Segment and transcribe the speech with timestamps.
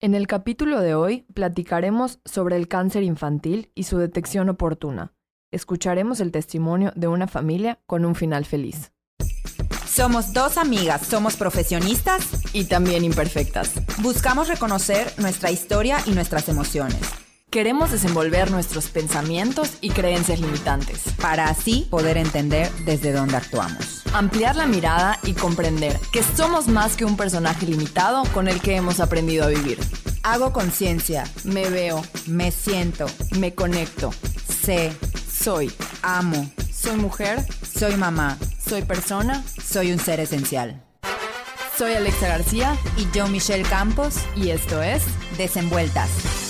[0.00, 5.12] En el capítulo de hoy platicaremos sobre el cáncer infantil y su detección oportuna.
[5.50, 8.92] Escucharemos el testimonio de una familia con un final feliz.
[9.88, 13.72] Somos dos amigas, somos profesionistas y también imperfectas.
[14.00, 17.00] Buscamos reconocer nuestra historia y nuestras emociones.
[17.50, 24.02] Queremos desenvolver nuestros pensamientos y creencias limitantes para así poder entender desde dónde actuamos.
[24.12, 28.76] Ampliar la mirada y comprender que somos más que un personaje limitado con el que
[28.76, 29.78] hemos aprendido a vivir.
[30.24, 33.06] Hago conciencia, me veo, me siento,
[33.38, 34.12] me conecto,
[34.62, 34.92] sé,
[35.32, 35.72] soy,
[36.02, 40.82] amo, soy mujer, soy mamá, soy persona, soy un ser esencial.
[41.78, 45.02] Soy Alexa García y yo Michelle Campos y esto es
[45.38, 46.47] Desenvueltas.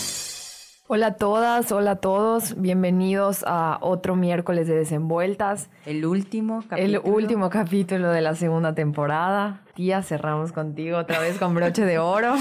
[0.91, 5.69] Hola a todas, hola a todos, bienvenidos a otro miércoles de Desenvueltas.
[5.85, 7.03] El último capítulo.
[7.05, 9.61] El último capítulo de la segunda temporada.
[9.75, 12.37] Tía, cerramos contigo otra vez con broche de oro.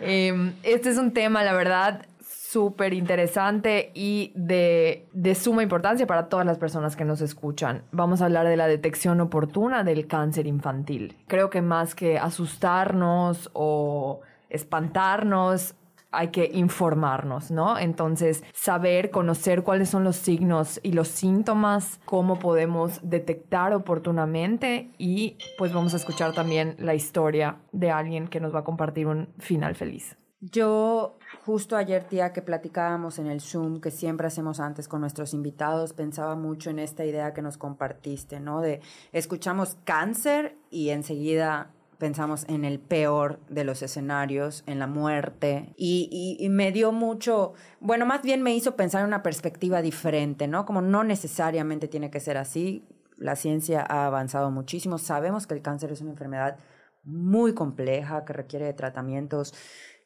[0.00, 6.28] eh, este es un tema, la verdad, súper interesante y de, de, suma importancia para
[6.28, 7.84] todas las personas que nos escuchan.
[7.92, 11.16] Vamos a hablar de la detección oportuna del cáncer infantil.
[11.28, 15.76] Creo que más que asustarnos o espantarnos,
[16.16, 17.78] hay que informarnos, ¿no?
[17.78, 25.36] Entonces, saber, conocer cuáles son los signos y los síntomas, cómo podemos detectar oportunamente y
[25.58, 29.28] pues vamos a escuchar también la historia de alguien que nos va a compartir un
[29.38, 30.16] final feliz.
[30.40, 35.32] Yo justo ayer, tía, que platicábamos en el Zoom, que siempre hacemos antes con nuestros
[35.32, 38.60] invitados, pensaba mucho en esta idea que nos compartiste, ¿no?
[38.60, 38.80] De
[39.12, 46.46] escuchamos cáncer y enseguida pensamos en el peor de los escenarios, en la muerte, y,
[46.50, 50.66] me dio mucho, bueno, más bien me hizo pensar en una perspectiva diferente, ¿no?
[50.66, 52.84] Como no necesariamente tiene que ser así,
[53.16, 56.58] la ciencia ha avanzado muchísimo, sabemos que el cáncer es una enfermedad
[57.04, 59.54] muy compleja, que requiere de tratamientos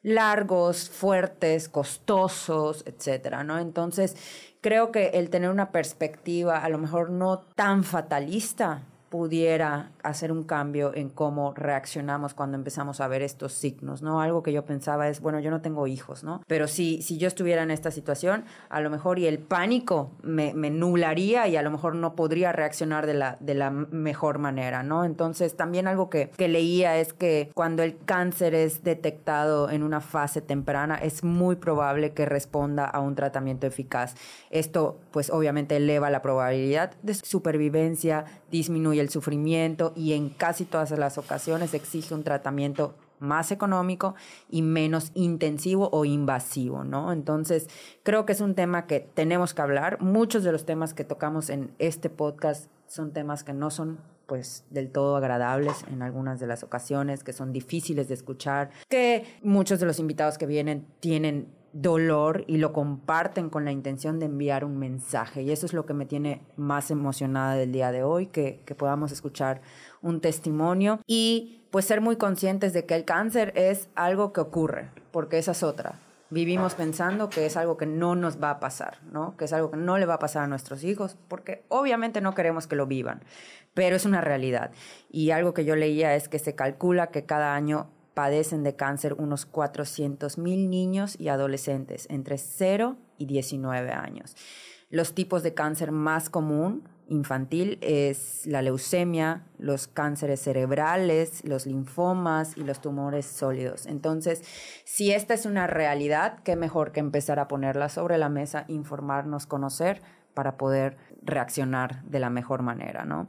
[0.01, 3.59] largos, fuertes, costosos, etcétera, ¿no?
[3.59, 4.15] Entonces,
[4.61, 10.43] creo que el tener una perspectiva a lo mejor no tan fatalista pudiera hacer un
[10.43, 14.21] cambio en cómo reaccionamos cuando empezamos a ver estos signos, ¿no?
[14.21, 16.41] Algo que yo pensaba es, bueno, yo no tengo hijos, ¿no?
[16.47, 20.53] Pero si, si yo estuviera en esta situación, a lo mejor y el pánico me,
[20.53, 24.83] me nularía y a lo mejor no podría reaccionar de la, de la mejor manera,
[24.83, 25.03] ¿no?
[25.03, 30.01] Entonces, también algo que, que leía es que cuando el cáncer es detectado en una
[30.01, 34.15] fase temprana, es muy probable que responda a un tratamiento eficaz.
[34.51, 40.91] Esto, pues, obviamente eleva la probabilidad de supervivencia, disminuye el sufrimiento y en casi todas
[40.91, 44.15] las ocasiones exige un tratamiento más económico
[44.49, 47.11] y menos intensivo o invasivo, ¿no?
[47.11, 47.67] Entonces,
[48.03, 50.01] creo que es un tema que tenemos que hablar.
[50.01, 54.63] Muchos de los temas que tocamos en este podcast son temas que no son pues
[54.69, 59.79] del todo agradables en algunas de las ocasiones, que son difíciles de escuchar, que muchos
[59.79, 64.65] de los invitados que vienen tienen dolor y lo comparten con la intención de enviar
[64.65, 65.41] un mensaje.
[65.41, 68.75] Y eso es lo que me tiene más emocionada del día de hoy, que, que
[68.75, 69.61] podamos escuchar
[70.01, 74.89] un testimonio y pues ser muy conscientes de que el cáncer es algo que ocurre,
[75.11, 75.99] porque esa es otra.
[76.31, 79.35] Vivimos pensando que es algo que no nos va a pasar, ¿no?
[79.35, 82.35] Que es algo que no le va a pasar a nuestros hijos, porque obviamente no
[82.35, 83.23] queremos que lo vivan,
[83.73, 84.71] pero es una realidad.
[85.09, 89.13] Y algo que yo leía es que se calcula que cada año padecen de cáncer
[89.13, 94.35] unos 400 mil niños y adolescentes entre 0 y 19 años.
[94.89, 102.57] Los tipos de cáncer más común infantil es la leucemia, los cánceres cerebrales, los linfomas
[102.57, 103.85] y los tumores sólidos.
[103.85, 104.43] Entonces,
[104.83, 109.45] si esta es una realidad, qué mejor que empezar a ponerla sobre la mesa, informarnos,
[109.45, 110.01] conocer
[110.33, 113.27] para poder reaccionar de la mejor manera, ¿no?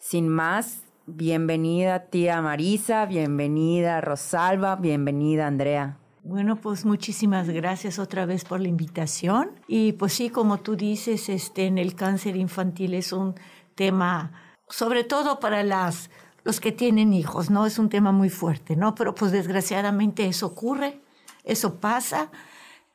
[0.00, 5.98] Sin más, Bienvenida tía Marisa, bienvenida Rosalba, bienvenida Andrea.
[6.22, 9.50] Bueno, pues muchísimas gracias otra vez por la invitación.
[9.68, 13.34] Y pues sí, como tú dices, este, en el cáncer infantil es un
[13.74, 14.32] tema,
[14.66, 16.08] sobre todo para las,
[16.42, 17.66] los que tienen hijos, ¿no?
[17.66, 18.94] Es un tema muy fuerte, ¿no?
[18.94, 21.02] Pero pues desgraciadamente eso ocurre,
[21.44, 22.30] eso pasa.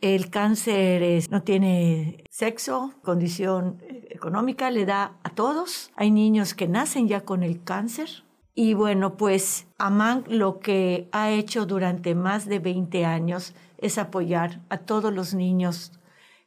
[0.02, 5.92] El cáncer no tiene sexo, condición económica, le da a todos.
[5.96, 8.24] Hay niños que nacen ya con el cáncer.
[8.56, 14.62] Y bueno, pues Amán lo que ha hecho durante más de 20 años es apoyar
[14.70, 15.92] a todos los niños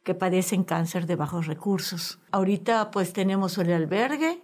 [0.03, 2.19] que padecen cáncer de bajos recursos.
[2.31, 4.41] Ahorita pues tenemos el albergue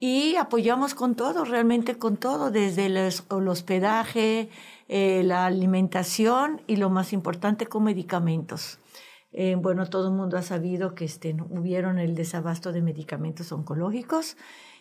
[0.00, 4.48] y apoyamos con todo, realmente con todo, desde el, hospedaje,
[4.88, 8.78] eh, la alimentación y lo más importante con medicamentos.
[9.32, 14.38] Eh, bueno, todo el mundo ha sabido que este, hubieron el desabasto de medicamentos oncológicos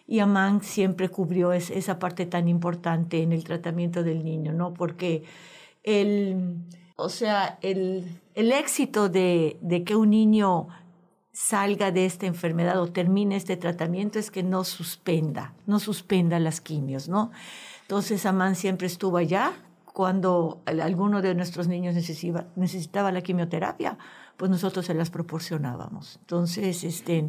[0.08, 4.74] y Amán siempre cubrió esa parte tan importante en el tratamiento del niño, ¿no?
[4.74, 5.24] Porque
[5.84, 6.56] el,
[6.96, 10.70] o sea, el, el éxito de, de que un niño
[11.34, 16.62] salga de esta enfermedad o termine este tratamiento es que no suspenda, no suspenda las
[16.62, 17.32] quimios, ¿no?
[17.82, 19.54] Entonces, Amán siempre estuvo allá
[19.98, 23.98] cuando alguno de nuestros niños necesitaba, la quimioterapia,
[24.38, 26.18] pues nosotros se las proporcionábamos.
[26.22, 27.28] Entonces, este,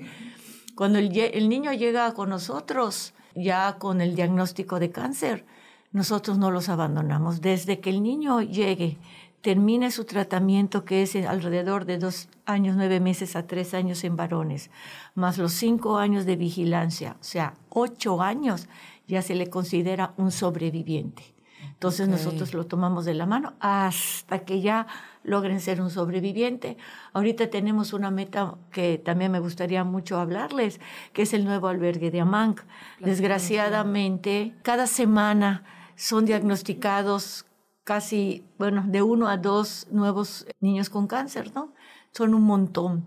[0.74, 5.46] cuando el, el niño llega con nosotros, ya con el diagnóstico de cáncer,
[5.92, 7.40] nosotros no los abandonamos.
[7.40, 8.98] Desde que el niño llegue,
[9.40, 14.14] termine su tratamiento, que es alrededor de dos años, nueve meses a tres años en
[14.14, 14.70] varones,
[15.14, 18.68] más los cinco años de vigilancia, o sea, ocho años,
[19.06, 21.37] ya se le considera un sobreviviente.
[21.78, 24.88] Entonces nosotros lo tomamos de la mano hasta que ya
[25.22, 26.76] logren ser un sobreviviente.
[27.12, 30.80] Ahorita tenemos una meta que también me gustaría mucho hablarles,
[31.12, 32.62] que es el nuevo albergue de Amanc.
[32.98, 35.62] Desgraciadamente, cada semana
[35.94, 37.46] son diagnosticados
[37.84, 41.74] casi, bueno, de uno a dos nuevos niños con cáncer, ¿no?
[42.10, 43.06] Son un montón.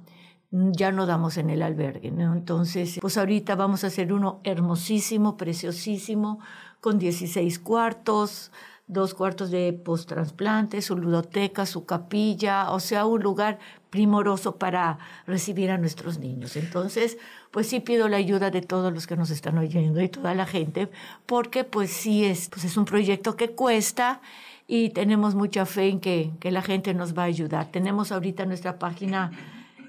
[0.49, 2.33] Ya no damos en el albergue, ¿no?
[2.33, 6.39] Entonces, pues ahorita vamos a hacer uno hermosísimo, preciosísimo,
[6.81, 8.51] con 16 cuartos,
[8.87, 15.71] dos cuartos de post-trasplante, su ludoteca, su capilla, o sea, un lugar primoroso para recibir
[15.71, 16.57] a nuestros niños.
[16.57, 17.17] Entonces,
[17.51, 20.45] pues sí pido la ayuda de todos los que nos están oyendo y toda la
[20.45, 20.89] gente,
[21.25, 24.19] porque pues sí es, pues es un proyecto que cuesta
[24.67, 27.71] y tenemos mucha fe en que, que la gente nos va a ayudar.
[27.71, 29.31] Tenemos ahorita nuestra página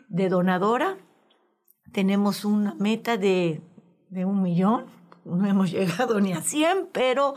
[0.08, 0.98] de donadora,
[1.90, 3.62] tenemos una meta de,
[4.10, 7.34] de un millón, no hemos llegado ni a 100, pero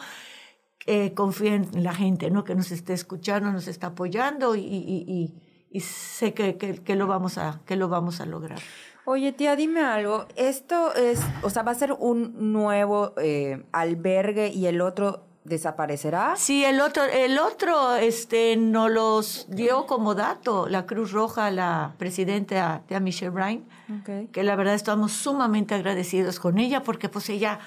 [0.86, 2.44] eh, en la gente, ¿no?
[2.44, 5.34] Que nos esté escuchando, nos está apoyando y,
[5.80, 8.60] sé que, que, que, lo vamos a, que lo vamos a lograr.
[9.08, 10.26] Oye, tía, dime algo.
[10.36, 16.36] Esto es, o sea, va a ser un nuevo eh, albergue y el otro desaparecerá.
[16.36, 21.94] Sí, el otro, el otro, este, nos los dio como dato la Cruz Roja, la
[21.98, 23.64] presidenta, de Michelle Bryan,
[24.02, 24.28] okay.
[24.28, 27.60] que la verdad estamos sumamente agradecidos con ella porque pues ella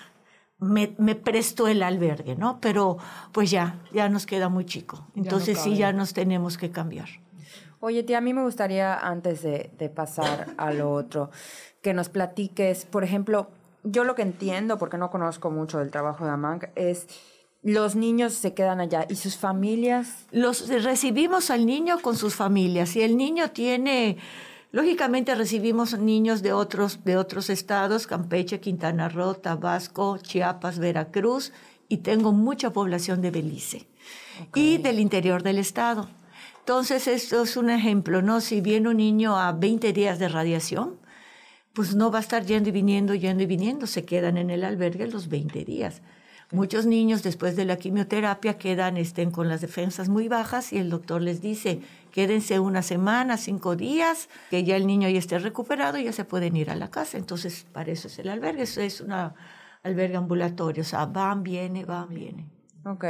[0.58, 2.60] me, me, prestó el albergue, ¿no?
[2.60, 2.98] Pero
[3.32, 5.06] pues ya, ya nos queda muy chico.
[5.14, 7.08] Entonces no sí, ya nos tenemos que cambiar.
[7.80, 11.30] Oye, tía, a mí me gustaría, antes de, de pasar a lo otro,
[11.80, 13.50] que nos platiques, por ejemplo,
[13.84, 17.06] yo lo que entiendo, porque no conozco mucho del trabajo de Amang, es
[17.62, 20.26] los niños se quedan allá y sus familias.
[20.31, 22.90] Los recibimos al niño con sus familias.
[22.90, 24.16] Si el niño tiene,
[24.70, 31.52] lógicamente recibimos niños de otros de otros estados, Campeche, Quintana Roo, Tabasco, Chiapas, Veracruz
[31.88, 33.88] y tengo mucha población de Belice
[34.49, 34.75] okay.
[34.75, 36.08] y del interior del estado.
[36.61, 38.43] Entonces, esto es un ejemplo, ¿no?
[38.43, 40.99] Si viene un niño a 20 días de radiación,
[41.72, 44.64] pues no va a estar yendo y viniendo, yendo y viniendo, se quedan en el
[44.64, 46.02] albergue los 20 días.
[46.50, 50.89] Muchos niños después de la quimioterapia quedan estén con las defensas muy bajas y el
[50.89, 55.99] doctor les dice, quédense una semana, cinco días, que ya el niño ya esté recuperado
[55.99, 57.19] y ya se pueden ir a la casa.
[57.19, 59.12] Entonces, para eso es el albergue, eso es un
[59.83, 62.47] albergue ambulatorio, o sea, van, viene, van, viene.
[62.87, 63.05] Ok.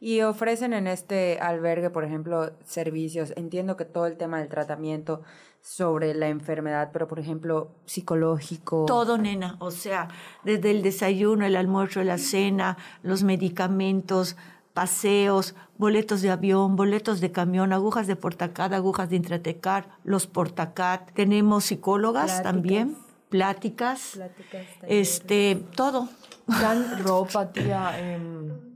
[0.00, 3.32] Y ofrecen en este albergue, por ejemplo, servicios.
[3.36, 5.22] Entiendo que todo el tema del tratamiento
[5.62, 8.84] sobre la enfermedad, pero por ejemplo, psicológico.
[8.86, 9.56] Todo, nena.
[9.60, 10.08] O sea,
[10.44, 14.36] desde el desayuno, el almuerzo, la cena, los medicamentos,
[14.74, 21.12] paseos, boletos de avión, boletos de camión, agujas de portacat, agujas de intratecar, los portacat.
[21.12, 22.42] Tenemos psicólogas pláticas.
[22.42, 22.96] también,
[23.28, 24.10] pláticas.
[24.14, 26.08] Pláticas este, todo.
[26.48, 27.92] Dan ropa, tía.
[27.98, 28.71] Eh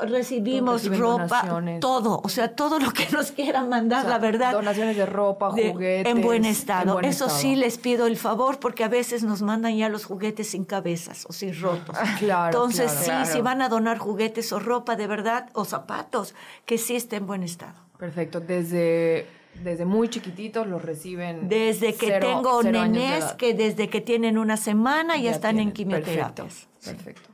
[0.00, 1.80] recibimos ropa, donaciones.
[1.80, 4.52] todo, o sea, todo lo que nos quieran mandar, o sea, la verdad.
[4.52, 6.04] Donaciones de ropa, juguetes.
[6.04, 6.82] De, en buen estado.
[6.82, 7.40] En buen Eso estado.
[7.40, 11.26] sí les pido el favor porque a veces nos mandan ya los juguetes sin cabezas
[11.28, 11.96] o sin rotos.
[12.18, 13.32] claro, Entonces, claro, sí, claro.
[13.32, 16.34] si van a donar juguetes o ropa de verdad o zapatos,
[16.66, 17.74] que sí esté en buen estado.
[17.98, 19.26] Perfecto, desde
[19.62, 21.48] desde muy chiquititos los reciben.
[21.48, 25.30] Desde que cero, tengo cero nenés de que desde que tienen una semana ya, ya
[25.30, 25.68] están tienen.
[25.68, 26.66] en quimioterapias.
[26.82, 27.04] Perfecto.
[27.04, 27.33] perfecto.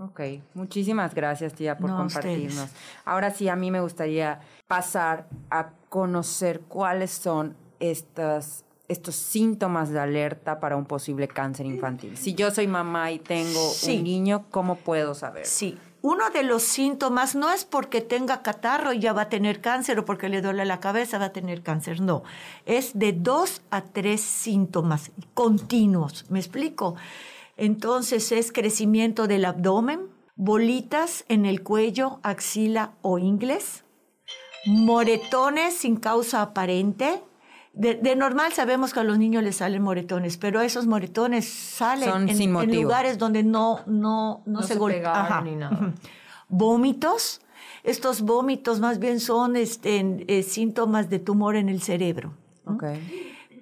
[0.00, 0.20] Ok,
[0.54, 2.52] muchísimas gracias tía por No, compartirnos.
[2.66, 2.72] ustedes.
[3.04, 9.98] Ahora sí, a mí me gustaría pasar a conocer cuáles son estas, estos síntomas de
[9.98, 12.16] alerta para un posible cáncer infantil.
[12.16, 13.96] Si yo soy mamá y tengo Sí.
[13.98, 15.46] un niño, ¿cómo puedo saber?
[15.46, 19.60] Sí, uno de los síntomas no es porque tenga catarro y ya va a tener
[19.60, 22.22] cáncer o porque le duele la cabeza va a tener cáncer, no.
[22.66, 26.94] Es de dos a tres síntomas continuos, ¿me explico?
[27.58, 30.00] Entonces es crecimiento del abdomen,
[30.36, 33.84] bolitas en el cuello, axila o ingles,
[34.64, 37.20] moretones sin causa aparente.
[37.72, 42.08] De, de normal sabemos que a los niños les salen moretones, pero esos moretones salen
[42.08, 42.82] Son en, sin en motivo.
[42.82, 45.40] lugares donde no, no, no, No se, se gol- pegaron Ajá.
[45.42, 45.94] ni nada.
[46.48, 47.40] Vómitos,
[47.84, 52.32] Estos vómitos más bien son este, eh, síntomas de tumor en el cerebro.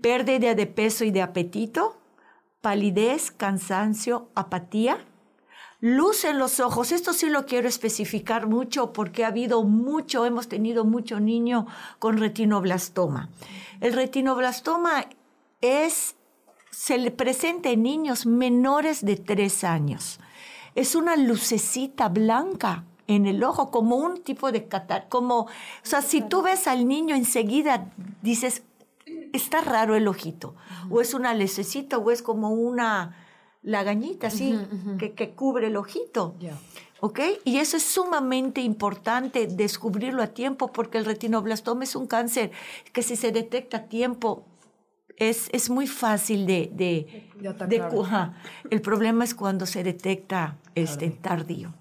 [0.02, 1.96] Pérdida de peso y de apetito,
[2.66, 4.98] palidez, cansancio, apatía,
[5.78, 6.90] luz en los ojos.
[6.90, 11.68] Esto sí lo quiero especificar mucho porque ha habido mucho, hemos tenido mucho niño
[12.00, 13.30] con retinoblastoma.
[13.80, 15.06] El retinoblastoma
[15.60, 16.16] es,
[16.72, 20.18] se le presenta en niños menores de tres años.
[20.74, 25.48] Es una lucecita blanca en el ojo, como un tipo de catar, como, o
[25.84, 27.92] sea, si tú ves al niño enseguida
[28.22, 28.64] dices,
[29.32, 30.54] está raro el ojito,
[30.90, 33.16] o es una lucecita, o es como una
[33.62, 34.58] lagañita, así,
[34.98, 36.36] Que, que, cubre el ojito.
[37.00, 37.20] ¿Ok?
[37.44, 42.52] Y eso es sumamente importante descubrirlo a tiempo porque el retinoblastoma es un cáncer
[42.92, 44.46] que si se detecta a tiempo
[45.16, 46.70] es, es muy fácil de...
[46.72, 47.28] de,
[47.68, 48.32] de,
[48.70, 51.74] el problema es cuando se detecta este, tardío.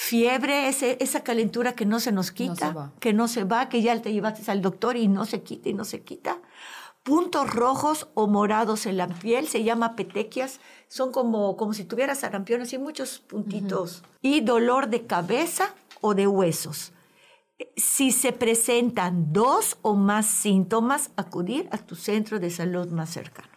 [0.00, 4.00] Fiebre, ese, esa calentura que no se nos quita, que no se va, que ya
[4.00, 6.40] te llevaste al doctor y no se quita y no se quita.
[7.02, 12.20] Puntos rojos o morados en la piel, se llama petequias, son como, como si tuvieras
[12.20, 14.04] sarampión, así muchos puntitos.
[14.22, 16.92] Y dolor de cabeza o de huesos.
[17.74, 23.50] Si se presentan dos o más síntomas, acudir a tu centro de salud más cercano.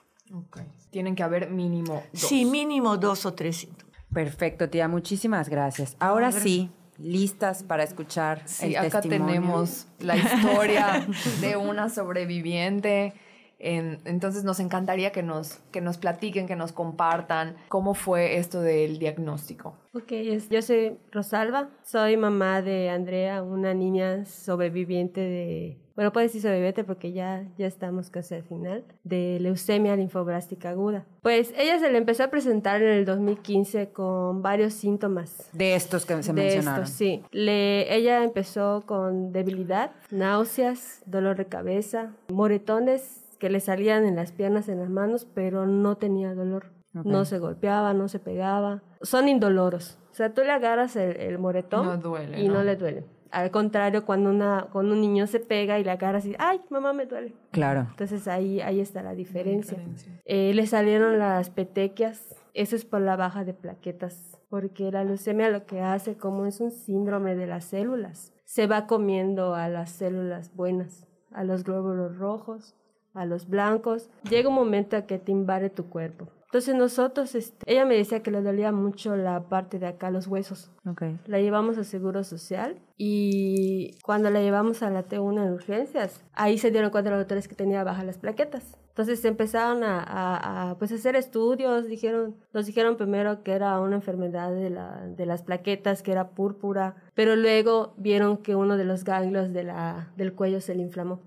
[0.47, 0.65] Okay.
[0.89, 2.21] Tienen que haber mínimo dos.
[2.21, 3.90] Sí, mínimo dos o tres síntomas.
[4.13, 4.87] Perfecto, tía.
[4.87, 5.95] Muchísimas gracias.
[5.99, 11.07] Ahora sí, listas para escuchar sí, acá tenemos la historia
[11.39, 13.13] de una sobreviviente
[13.61, 18.97] entonces nos encantaría que nos, que nos platiquen, que nos compartan cómo fue esto del
[18.99, 19.77] diagnóstico.
[19.93, 20.13] Ok,
[20.49, 26.85] yo soy Rosalba, soy mamá de Andrea, una niña sobreviviente de, bueno, puedo decir sobreviviente
[26.85, 31.05] porque ya, ya estamos casi al final, de leucemia linfoblástica aguda.
[31.21, 35.49] Pues ella se le empezó a presentar en el 2015 con varios síntomas.
[35.51, 36.83] De estos que se de mencionaron.
[36.85, 37.21] Estos, sí.
[37.31, 44.31] Le, ella empezó con debilidad, náuseas, dolor de cabeza, moretones que le salían en las
[44.31, 46.65] piernas, en las manos, pero no tenía dolor.
[46.93, 48.83] No se golpeaba, no se pegaba.
[49.01, 49.97] Son indoloros.
[50.11, 51.99] O sea, tú le agarras el, moretón
[52.37, 52.63] y ¿no?
[52.63, 53.03] le duele.
[53.31, 56.93] Al contrario, cuando, una, cuando un niño se pega y le agarras y, ay, mamá,
[56.93, 57.33] me duele.
[57.49, 57.87] Claro.
[57.89, 59.79] Entonces ahí, ahí está la diferencia.
[60.25, 62.35] Eh, le salieron las petequias.
[62.53, 64.39] Eso es por la baja de plaquetas.
[64.49, 68.85] Porque la leucemia lo que hace, como es un síndrome de las células, se va
[68.85, 72.75] comiendo a las células buenas, a los glóbulos rojos,
[73.13, 76.27] a los blancos, llega un momento a que te invade tu cuerpo.
[76.51, 80.27] Entonces nosotros, este, ella me decía que le dolía mucho la parte de acá, los
[80.27, 80.69] huesos.
[80.85, 81.17] Okay.
[81.25, 86.57] La llevamos al Seguro Social y cuando la llevamos a la T1 en urgencias, ahí
[86.57, 88.77] se dieron cuenta los doctores que tenía bajas las plaquetas.
[88.89, 94.53] Entonces empezaron a, a, pues hacer estudios, dijeron, nos dijeron primero que era una enfermedad
[94.53, 99.05] de, la, de las plaquetas, que era púrpura, pero luego vieron que uno de los
[99.05, 101.21] ganglios de la, del cuello se le inflamó.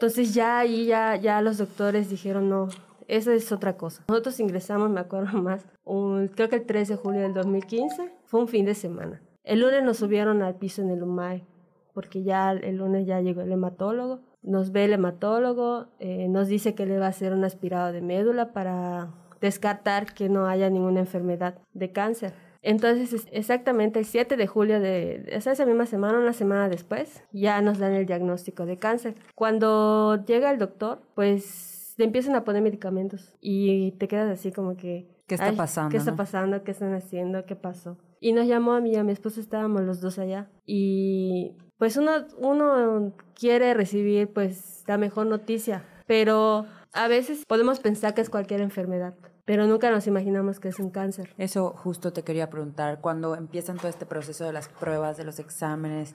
[0.00, 2.68] Entonces ya ahí ya, ya los doctores dijeron, no,
[3.06, 4.02] esa es otra cosa.
[4.08, 8.40] Nosotros ingresamos, me acuerdo más, un, creo que el 13 de julio del 2015, fue
[8.40, 9.20] un fin de semana.
[9.44, 11.44] El lunes nos subieron al piso en el UMAE,
[11.92, 14.20] porque ya el lunes ya llegó el hematólogo.
[14.40, 18.00] Nos ve el hematólogo, eh, nos dice que le va a hacer un aspirado de
[18.00, 22.32] médula para descartar que no haya ninguna enfermedad de cáncer.
[22.62, 27.78] Entonces, exactamente el 7 de julio de esa misma semana, una semana después, ya nos
[27.78, 29.14] dan el diagnóstico de cáncer.
[29.34, 34.76] Cuando llega el doctor, pues te empiezan a poner medicamentos y te quedas así como
[34.76, 35.08] que...
[35.26, 35.90] ¿Qué está pasando?
[35.90, 36.64] ¿Qué está pasando?
[36.64, 37.46] ¿Qué están haciendo?
[37.46, 37.96] ¿Qué pasó?
[38.20, 40.50] Y nos llamó a mí y a mi esposo, estábamos los dos allá.
[40.66, 48.12] Y pues uno, uno quiere recibir pues la mejor noticia, pero a veces podemos pensar
[48.12, 49.14] que es cualquier enfermedad
[49.50, 51.34] pero nunca nos imaginamos que es un cáncer.
[51.36, 55.40] Eso justo te quería preguntar, cuando empiezan todo este proceso de las pruebas, de los
[55.40, 56.14] exámenes,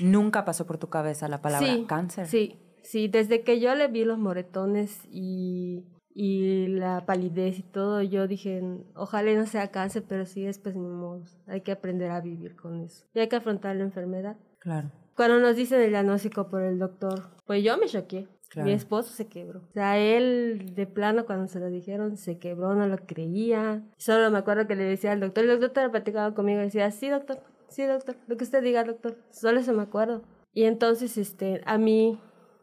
[0.00, 2.28] ¿nunca pasó por tu cabeza la palabra cáncer?
[2.28, 8.02] Sí, sí, desde que yo le vi los moretones y, y la palidez y todo,
[8.02, 8.62] yo dije,
[8.94, 12.84] ojalá no sea cáncer, pero sí es pues modo, hay que aprender a vivir con
[12.84, 14.36] eso y hay que afrontar la enfermedad.
[14.60, 14.92] Claro.
[15.16, 18.28] Cuando nos dicen el diagnóstico por el doctor, pues yo me choqué.
[18.54, 19.60] Mi esposo se quebró.
[19.60, 23.82] O sea, él de plano cuando se lo dijeron se quebró, no lo creía.
[23.98, 27.08] Solo me acuerdo que le decía al doctor, el doctor platicaba conmigo y decía, sí
[27.08, 29.18] doctor, sí doctor, lo que usted diga doctor.
[29.30, 30.22] Solo eso me acuerdo.
[30.54, 32.18] Y entonces este, a mí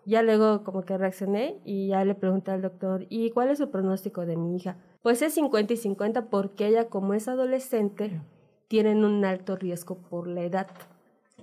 [0.06, 3.70] ya luego como que reaccioné y ya le pregunté al doctor, ¿y cuál es su
[3.70, 4.78] pronóstico de mi hija?
[5.02, 8.22] Pues es 50 y 50 porque ella como es adolescente
[8.68, 10.68] tienen un alto riesgo por la edad.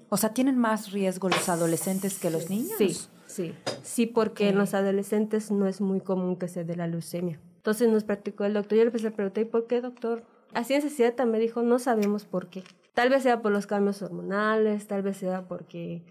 [0.08, 2.72] O sea, ¿tienen más riesgo los adolescentes que los niños?
[2.76, 2.96] Sí.
[3.30, 7.40] Sí, sí, porque en los adolescentes no es muy común que se dé la leucemia.
[7.56, 8.76] Entonces nos practicó el doctor.
[8.76, 10.24] Yo le preguntar, ¿y por qué, doctor?
[10.52, 12.64] A ciencia cierta me dijo, no sabemos por qué.
[12.92, 16.02] Tal vez sea por los cambios hormonales, tal vez sea porque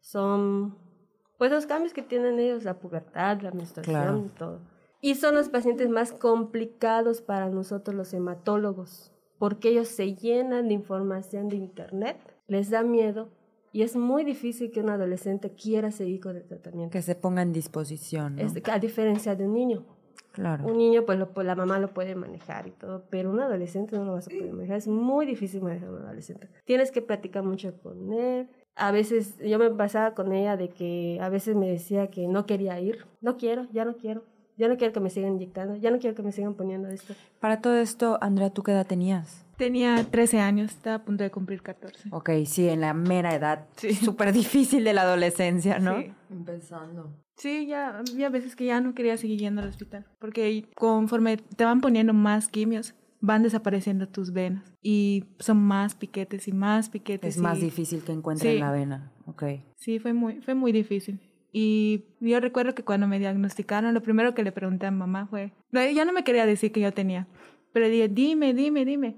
[0.00, 0.78] son,
[1.36, 4.60] pues los cambios que tienen ellos, la pubertad, la menstruación y todo.
[5.00, 10.74] Y son los pacientes más complicados para nosotros los hematólogos, porque ellos se llenan de
[10.74, 13.30] información de internet, les da miedo
[13.72, 16.92] y es muy difícil que un adolescente quiera seguir con el tratamiento.
[16.92, 18.36] Que se ponga en disposición.
[18.36, 18.42] ¿no?
[18.42, 19.84] Es, a diferencia de un niño.
[20.32, 20.66] Claro.
[20.66, 24.04] Un niño, pues lo, la mamá lo puede manejar y todo, pero un adolescente no
[24.04, 24.76] lo vas a poder manejar.
[24.76, 26.48] Es muy difícil manejar a un adolescente.
[26.64, 28.48] Tienes que platicar mucho con él.
[28.76, 32.46] A veces yo me pasaba con ella de que a veces me decía que no
[32.46, 33.06] quería ir.
[33.20, 34.22] No quiero, ya no quiero.
[34.56, 37.14] Ya no quiero que me sigan inyectando, ya no quiero que me sigan poniendo esto.
[37.38, 39.46] Para todo esto, Andrea, ¿tú qué edad tenías?
[39.58, 42.10] Tenía 13 años, estaba a punto de cumplir 14.
[42.12, 43.66] Ok, sí, en la mera edad.
[43.76, 43.92] Sí.
[43.92, 46.00] Súper difícil de la adolescencia, ¿no?
[46.00, 47.12] Sí, empezando.
[47.36, 51.64] Sí, ya había veces que ya no quería seguir yendo al hospital, porque conforme te
[51.64, 57.36] van poniendo más quimios, van desapareciendo tus venas y son más piquetes y más piquetes.
[57.36, 59.42] Es más difícil que encuentren la vena, ok.
[59.76, 61.20] Sí, fue muy, fue muy difícil.
[61.50, 65.52] Y yo recuerdo que cuando me diagnosticaron, lo primero que le pregunté a mamá fue,
[65.72, 67.26] ya no me quería decir que yo tenía,
[67.72, 69.16] pero dije, dime, dime, dime.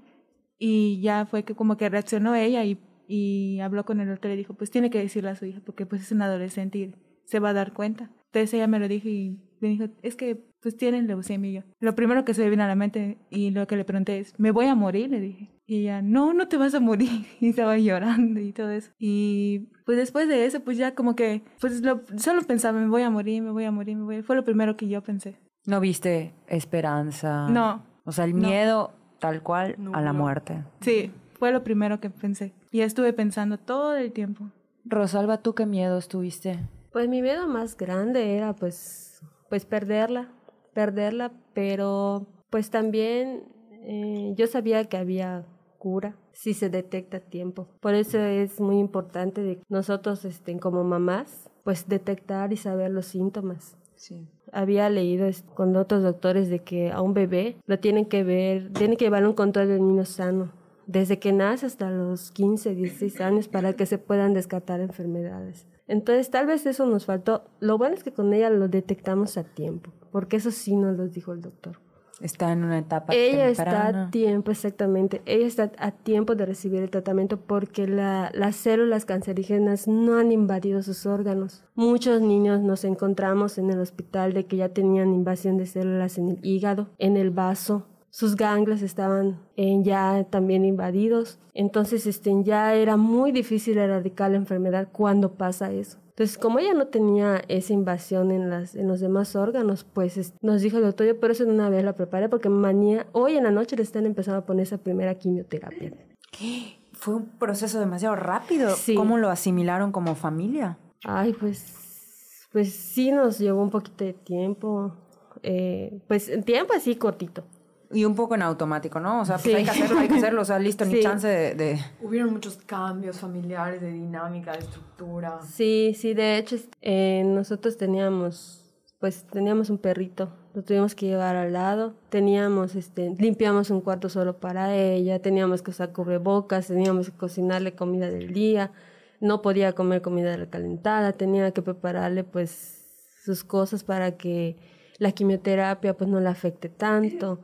[0.63, 4.35] Y ya fue que como que reaccionó ella y, y habló con el doctor y
[4.35, 7.39] dijo, pues tiene que decirle a su hija, porque pues es un adolescente y se
[7.39, 8.11] va a dar cuenta.
[8.27, 11.61] Entonces ella me lo dijo y me dijo, es que pues tienen leucemia y yo.
[11.79, 14.39] Lo primero que se me vino a la mente y lo que le pregunté es,
[14.39, 15.09] ¿me voy a morir?
[15.09, 15.49] Le dije.
[15.65, 17.25] Y ella, no, no te vas a morir.
[17.39, 18.91] Y estaba llorando y todo eso.
[18.99, 23.01] Y pues después de eso, pues ya como que, pues lo, solo pensaba, me voy
[23.01, 24.21] a morir, me voy a morir, me voy.
[24.21, 25.39] Fue lo primero que yo pensé.
[25.65, 27.49] ¿No viste esperanza?
[27.49, 27.83] No.
[28.05, 30.65] O sea, el miedo tal cual a la muerte.
[30.81, 32.53] Sí, fue lo primero que pensé.
[32.71, 34.49] Y estuve pensando todo el tiempo.
[34.83, 36.59] Rosalba, ¿tú qué miedos tuviste?
[36.91, 40.29] Pues mi miedo más grande era pues, pues perderla,
[40.73, 43.43] perderla, pero pues también
[43.83, 45.45] eh, yo sabía que había
[45.77, 47.67] cura si se detecta a tiempo.
[47.79, 53.05] Por eso es muy importante de nosotros este, como mamás, pues detectar y saber los
[53.05, 53.77] síntomas.
[53.95, 54.27] Sí.
[54.51, 58.97] Había leído con otros doctores de que a un bebé lo tienen que ver, tienen
[58.97, 60.51] que llevar un control del niño sano
[60.91, 65.65] desde que nace hasta los 15, 16 años para que se puedan descartar enfermedades.
[65.87, 67.43] Entonces, tal vez eso nos faltó.
[67.59, 71.07] Lo bueno es que con ella lo detectamos a tiempo, porque eso sí nos lo
[71.07, 71.79] dijo el doctor.
[72.21, 75.21] Está en una etapa Ella está a tiempo, exactamente.
[75.25, 80.31] Ella está a tiempo de recibir el tratamiento porque la, las células cancerígenas no han
[80.31, 81.63] invadido sus órganos.
[81.75, 86.29] Muchos niños nos encontramos en el hospital de que ya tenían invasión de células en
[86.29, 91.39] el hígado, en el vaso, sus ganglios estaban ya también invadidos.
[91.53, 95.97] Entonces este, ya era muy difícil erradicar la enfermedad cuando pasa eso.
[96.21, 100.61] Entonces, como ella no tenía esa invasión en, las, en los demás órganos, pues nos
[100.61, 103.45] dijo el doctor, yo por eso de una vez la preparé, porque mañana, hoy en
[103.45, 105.91] la noche le están empezando a poner esa primera quimioterapia.
[106.93, 108.69] Fue un proceso demasiado rápido.
[108.95, 110.77] ¿Cómo lo asimilaron como familia?
[111.05, 114.93] Ay, pues, pues sí nos llevó un poquito de tiempo.
[115.41, 117.45] Eh, pues tiempo así cortito.
[117.93, 119.21] Y un poco en automático, ¿no?
[119.21, 121.79] O sea, pues hay que hacerlo, hay que hacerlo, o sea, listo, ni chance de,
[122.01, 125.39] Hubieron muchos cambios familiares, de dinámica, de estructura.
[125.43, 128.63] Sí, sí, de hecho, eh, nosotros teníamos,
[128.99, 134.09] pues, teníamos un perrito, lo tuvimos que llevar al lado, teníamos, este, limpiamos un cuarto
[134.09, 138.71] solo para ella, teníamos que usar cubrebocas, teníamos que cocinarle comida del día,
[139.19, 142.85] no podía comer comida recalentada, tenía que prepararle, pues,
[143.23, 144.57] sus cosas para que
[144.97, 147.39] la quimioterapia, pues, no la afecte tanto.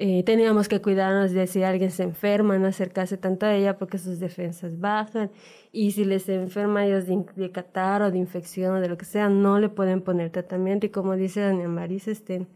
[0.00, 3.98] Eh, teníamos que cuidarnos de si alguien se enferma, no acercarse tanto a ella porque
[3.98, 5.32] sus defensas bajan.
[5.72, 9.04] Y si les enferma ellos de, de catar o de infección o de lo que
[9.04, 10.86] sea, no le pueden poner tratamiento.
[10.86, 12.46] Y como dice doña Marisa, este,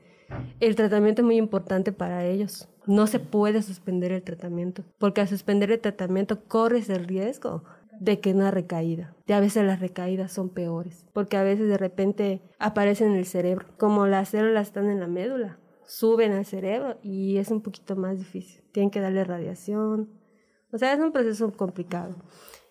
[0.60, 2.68] el tratamiento es muy importante para ellos.
[2.86, 7.64] No se puede suspender el tratamiento, porque al suspender el tratamiento corres el riesgo
[7.98, 9.14] de que una recaída.
[9.26, 13.26] Y a veces las recaídas son peores, porque a veces de repente aparecen en el
[13.26, 15.58] cerebro, como las células están en la médula
[15.92, 18.64] suben al cerebro y es un poquito más difícil.
[18.72, 20.08] Tienen que darle radiación.
[20.72, 22.16] O sea, es un proceso complicado.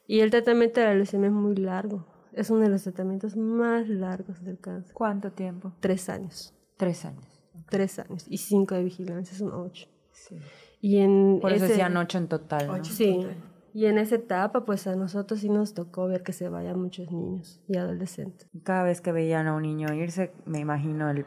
[0.08, 2.08] Y el tratamiento de la leucemia es muy largo.
[2.34, 4.96] Es uno de los tratamientos más largos del cáncer.
[4.96, 5.72] ¿Cuánto tiempo?
[5.80, 6.56] Tres años.
[6.78, 7.44] Tres años.
[7.70, 8.26] Tres años.
[8.28, 9.88] Y cinco de vigilancia, son ocho.
[10.12, 10.38] Sí.
[10.82, 12.68] Y en Por eso decían ocho en total.
[12.68, 12.84] ¿no?
[12.84, 13.28] sí.
[13.74, 17.12] Y en esa etapa, pues a nosotros sí nos tocó ver que se vayan muchos
[17.12, 18.50] niños y adolescentes.
[18.64, 21.26] Cada vez que veían a un niño irse, me imagino el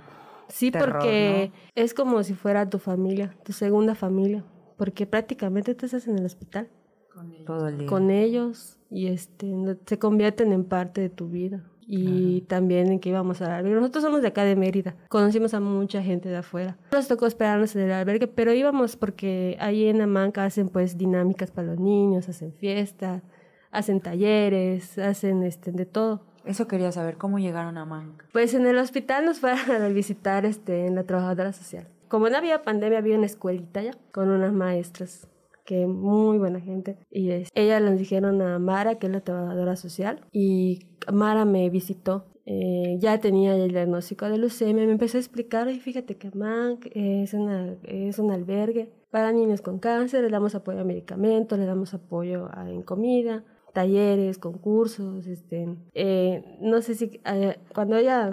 [0.49, 4.45] Sí, porque es como si fuera tu familia, tu segunda familia,
[4.77, 6.69] porque prácticamente tú estás en el hospital.
[7.13, 7.45] Con ellos.
[7.45, 7.89] Todo el día.
[7.89, 9.53] Con ellos y este,
[9.87, 11.63] se convierten en parte de tu vida.
[11.87, 13.79] y también en que íbamos al albergue.
[13.79, 16.79] Nosotros somos de acá de Mérida, conocimos a mucha gente de afuera.
[16.93, 21.51] Nos tocó esperarnos en el albergue, pero íbamos porque ahí en Amanca hacen pues dinámicas
[21.51, 23.23] para los niños, hacen fiestas,
[23.71, 26.23] hacen talleres, hacen este, de todo.
[26.45, 28.27] Eso quería saber, ¿cómo llegaron a Manca?
[28.33, 31.89] Pues en el hospital nos fueron a visitar este, en la trabajadora social.
[32.09, 35.29] Como no había pandemia, había una escuelita ya con unas maestras
[35.65, 36.99] que muy buena gente.
[37.11, 41.69] Y es, ellas nos dijeron a Mara, que es la trabajadora social, y Mara me
[41.71, 42.27] visitó.
[42.47, 46.91] Eh, ya tenía el diagnóstico de leucemia, me empezó a explicar, y fíjate que MANC
[46.95, 51.65] es, una, es un albergue para niños con cáncer, le damos apoyo a medicamentos, le
[51.65, 58.33] damos apoyo a, en comida, talleres, concursos, este, eh, no sé si eh, cuando ella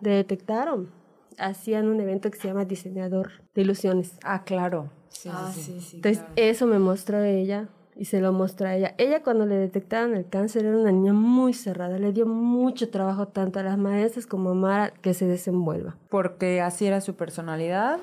[0.00, 0.90] detectaron,
[1.38, 4.18] hacían un evento que se llama diseñador de ilusiones.
[4.22, 4.90] Ah, claro.
[5.28, 5.96] ah, sí, sí.
[5.96, 8.94] Entonces, eso me mostró ella y se lo mostró a ella.
[8.98, 13.28] Ella cuando le detectaron el cáncer era una niña muy cerrada, le dio mucho trabajo
[13.28, 15.96] tanto a las maestras como a Mara que se desenvuelva.
[16.10, 17.98] ¿Porque así era su personalidad?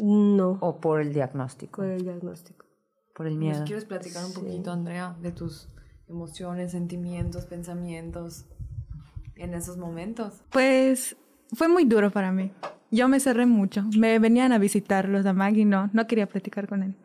[0.00, 0.58] No.
[0.60, 1.82] ¿O por el diagnóstico?
[1.82, 2.64] Por el diagnóstico.
[3.14, 3.58] Por el miedo.
[3.58, 5.68] ¿Nos quieres platicar un poquito, Andrea, de tus
[6.08, 8.46] emociones, sentimientos, pensamientos
[9.36, 10.42] en esos momentos?
[10.50, 11.16] Pues
[11.52, 12.50] fue muy duro para mí.
[12.90, 13.84] Yo me cerré mucho.
[13.96, 16.96] Me venían a visitar los Damag y no, no quería platicar con él.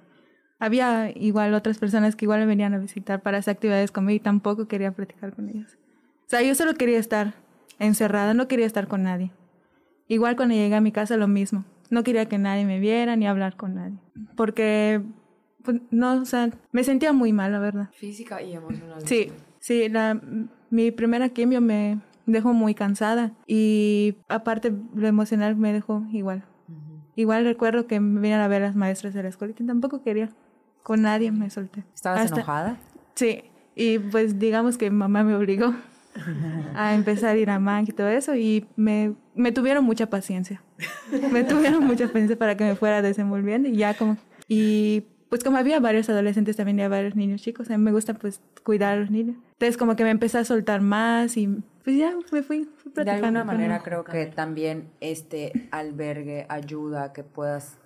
[0.60, 4.20] Había igual otras personas que igual me venían a visitar para hacer actividades conmigo y
[4.20, 5.78] tampoco quería platicar con ellos.
[6.26, 7.34] O sea, yo solo quería estar
[7.80, 9.32] encerrada, no quería estar con nadie.
[10.08, 11.66] Igual cuando llegué a mi casa lo mismo.
[11.89, 13.98] No quería que nadie me viera ni hablar con nadie.
[14.36, 15.02] Porque,
[15.63, 17.89] pues, no, o sea, me sentía muy mal, la verdad.
[17.93, 19.02] Física y emocional.
[19.06, 20.19] Sí, sí, la,
[20.69, 26.43] mi primera quimio me dejó muy cansada y aparte lo emocional me dejó igual.
[27.15, 30.30] Igual recuerdo que me vinieron a ver las maestras de la escuela y tampoco quería.
[30.82, 31.84] Con nadie me solté.
[31.93, 32.78] ¿Estabas enojada?
[33.15, 33.43] Sí,
[33.76, 35.73] y pues digamos que mamá me obligó
[36.76, 40.62] a empezar a ir a MANC y todo eso y me, me tuvieron mucha paciencia.
[41.32, 44.17] me tuvieron mucha paciencia para que me fuera desenvolviendo y ya como...
[44.47, 48.13] Y pues como había varios adolescentes, también había varios niños chicos, a mí me gusta
[48.13, 49.36] pues cuidar a los niños.
[49.54, 51.48] Entonces como que me empecé a soltar más y
[51.84, 57.13] pues ya me fui, fui De alguna manera creo que también este albergue ayuda a
[57.13, 57.80] que puedas,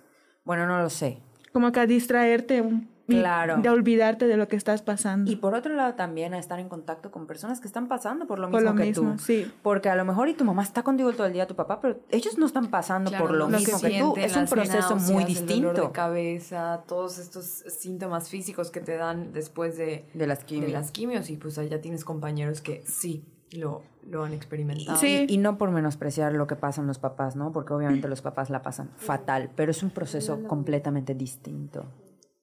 [0.44, 1.22] bueno, no lo sé.
[1.50, 3.56] Como que a distraerte un Claro.
[3.58, 5.30] De olvidarte de lo que estás pasando.
[5.30, 8.38] Y por otro lado también a estar en contacto con personas que están pasando por
[8.38, 9.18] lo Por mismo lo que mismo, tú.
[9.18, 9.50] sí.
[9.62, 11.98] Porque a lo mejor y tu mamá está contigo todo el día, tu papá, pero
[12.10, 14.14] ellos no están pasando Claro, por lo, lo mismo que, tú.
[14.14, 18.70] sienten, Es un proceso muy náuseas, El dolor distinto de cabeza, todos estos síntomas físicos
[18.70, 20.72] que te dan después de, de las de quimios.
[20.72, 24.98] las quimios y pues allá tienes compañeros que sí lo, lo han experimentado.
[24.98, 25.24] Sí.
[25.28, 27.52] Y, y no por menospreciar lo que pasan los papás, ¿no?
[27.52, 31.86] Porque obviamente los papás la pasan fatal, pero es un proceso completamente distinto.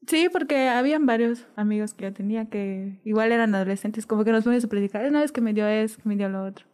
[0.08, 4.44] Sí, porque habían varios amigos que yo tenía que igual eran adolescentes, como que nos
[4.44, 6.66] fuimos a platicar, una vez que me dio eso, que me dio lo otro.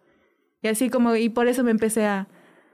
[0.62, 2.28] Y así como, y por eso me empecé a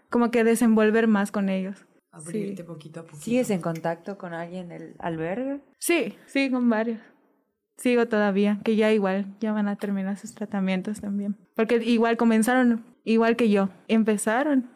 [0.09, 1.85] como que desenvolver más con ellos.
[2.11, 2.63] Abrirte Sí.
[2.63, 3.21] poquito a poquito.
[3.23, 5.61] ¿Sigues en contacto con alguien del albergue?
[5.77, 6.99] Sí, sí, con varios.
[7.77, 11.35] Sigo todavía, que ya igual, ya van a terminar sus tratamientos también.
[11.55, 14.67] Porque igual comenzaron, igual que yo, empezaron.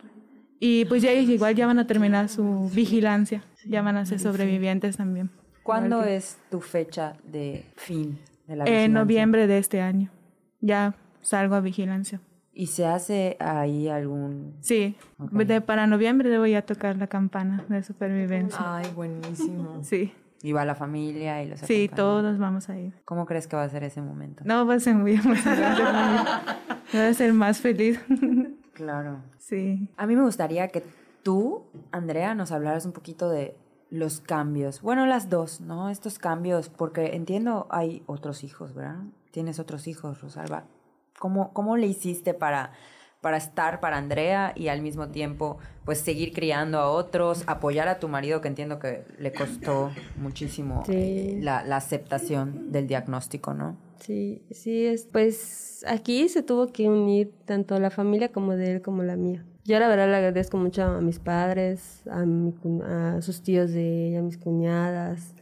[0.60, 4.98] Y pues ya igual ya van a terminar su vigilancia, ya van a ser sobrevivientes
[4.98, 5.32] también.
[5.64, 8.90] ¿Cuándo es tu fecha de fin de la En vigilancia?
[8.90, 10.10] noviembre de este año.
[10.60, 12.20] Ya salgo a vigilancia.
[12.54, 14.56] ¿Y se hace ahí algún...?
[14.62, 14.96] Sí,
[15.32, 18.60] de- para noviembre debo ya tocar la campana de supervivencia.
[18.60, 19.80] Ay, buenísimo.
[19.84, 21.96] Sí, Y va la familia y los sí, acompaña.
[21.96, 22.94] todos vamos a ir.
[23.06, 24.44] ¿Cómo crees que va a ser ese momento?
[24.46, 25.84] No, va a ser muy emocionante.
[26.92, 28.00] Voy a ser más feliz.
[28.74, 29.22] Claro.
[29.38, 29.88] sí.
[29.98, 30.84] A mí me gustaría que
[31.24, 33.56] tú, Andrea, nos hablaras un poquito de
[33.92, 34.82] los cambios.
[34.82, 35.90] Bueno, las dos, ¿no?
[35.90, 39.04] Estos cambios, porque entiendo, hay otros hijos, ¿verdad?
[39.32, 40.64] Tienes otros hijos, Rosalba.
[41.20, 42.72] ¿Cómo, cómo le hiciste para,
[43.22, 48.00] para estar para Andrea y al mismo tiempo, pues, seguir criando a otros, apoyar a
[48.00, 50.94] tu marido, que entiendo que le costó muchísimo Sí.
[50.96, 53.78] eh, la, la aceptación del diagnóstico, ¿no?
[54.00, 58.82] Sí, sí, es, pues aquí se tuvo que unir tanto la familia como de él
[58.82, 59.46] como la mía.
[59.64, 64.24] Yo la verdad le agradezco mucho a mis padres, a, sus tíos de ella, a
[64.24, 65.36] mis cuñadas,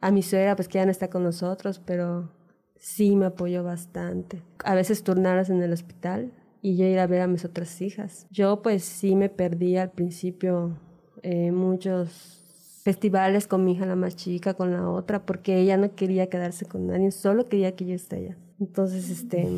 [0.00, 2.30] a mi suegra, pues que ya no está con nosotros, pero
[2.78, 4.42] sí me apoyó bastante.
[4.64, 8.26] A veces turnaras en el hospital y yo ir a ver a mis otras hijas.
[8.30, 10.78] Yo pues sí me perdí al principio
[11.22, 12.42] eh, muchos
[12.82, 16.66] festivales con mi hija la más chica, con la otra, porque ella no quería quedarse
[16.66, 18.36] con nadie, solo quería que yo esté allá.
[18.60, 19.48] Entonces, este,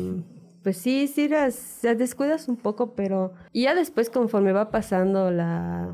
[0.65, 5.29] pues sí, sí las, las descuidas un poco, pero y ya después conforme va pasando
[5.29, 5.93] la,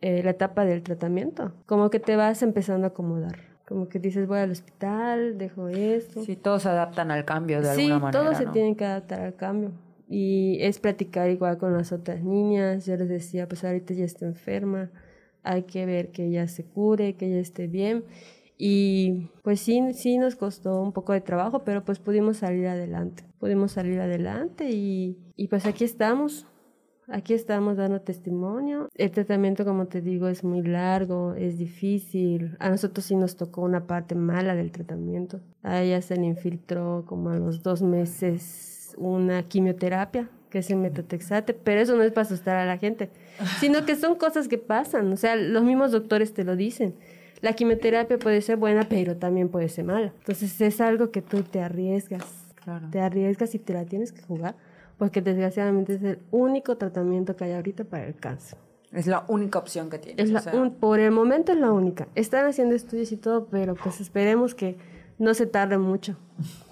[0.00, 3.36] eh, la etapa del tratamiento, como que te vas empezando a acomodar.
[3.66, 6.22] Como que dices, voy al hospital, dejo esto.
[6.22, 9.22] Sí, todos se adaptan al cambio de Sí, alguna manera, todos se tienen que adaptar
[9.22, 9.72] al cambio.
[10.08, 12.86] Y es platicar igual con las otras niñas.
[12.86, 14.90] Yo les decía, pues ahorita ya está enferma,
[15.42, 18.04] hay que ver que ella se cure, que ella esté bien.
[18.58, 23.24] Y pues sí, sí nos costó un poco de trabajo, pero pues pudimos salir adelante.
[23.38, 26.46] Pudimos salir adelante y, y pues aquí estamos.
[27.08, 28.88] Aquí estamos dando testimonio.
[28.94, 32.56] El tratamiento, como te digo, es muy largo, es difícil.
[32.60, 35.40] A nosotros sí nos tocó una parte mala del tratamiento.
[35.62, 40.76] A ella se le infiltró como a los dos meses una quimioterapia, que es el
[40.76, 43.10] metotrexate, pero eso no es para asustar a la gente,
[43.58, 45.12] sino que son cosas que pasan.
[45.12, 46.94] O sea, los mismos doctores te lo dicen.
[47.42, 50.12] La quimioterapia puede ser buena, pero también puede ser mala.
[50.20, 52.24] Entonces es algo que tú te arriesgas.
[52.64, 52.88] Claro.
[52.90, 54.54] Te arriesgas y te la tienes que jugar,
[54.96, 58.56] porque desgraciadamente es el único tratamiento que hay ahorita para el cáncer.
[58.92, 60.24] Es la única opción que tienes.
[60.24, 62.06] Es la o sea, un- por el momento es la única.
[62.14, 64.76] Están haciendo estudios y todo, pero pues esperemos que
[65.18, 66.16] no se tarde mucho.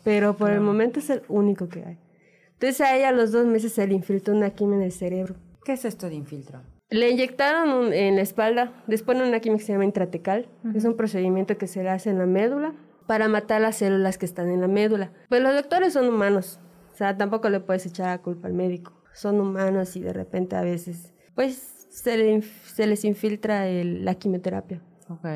[0.05, 1.99] Pero por el momento es el único que hay.
[2.53, 5.35] Entonces a ella a los dos meses se le infiltró una quimio en el cerebro.
[5.65, 6.61] ¿Qué es esto de infiltro?
[6.91, 10.49] Le inyectaron un- en la espalda, después una quimio que se llama intratecal.
[10.75, 12.75] Es un procedimiento que se le hace en la médula
[13.07, 15.13] para matar las células que están en la médula.
[15.29, 16.61] Pues los doctores son humanos,
[16.93, 18.93] o sea, tampoco le puedes echar la culpa al médico.
[19.15, 24.05] Son humanos y de repente a veces, pues se, le inf- se les infiltra el-
[24.05, 24.83] la quimioterapia.
[25.09, 25.27] Ok,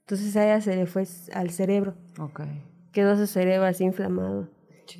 [0.00, 2.40] Entonces a ella se le fue al cerebro, ok.
[2.92, 4.48] quedó su cerebro así inflamado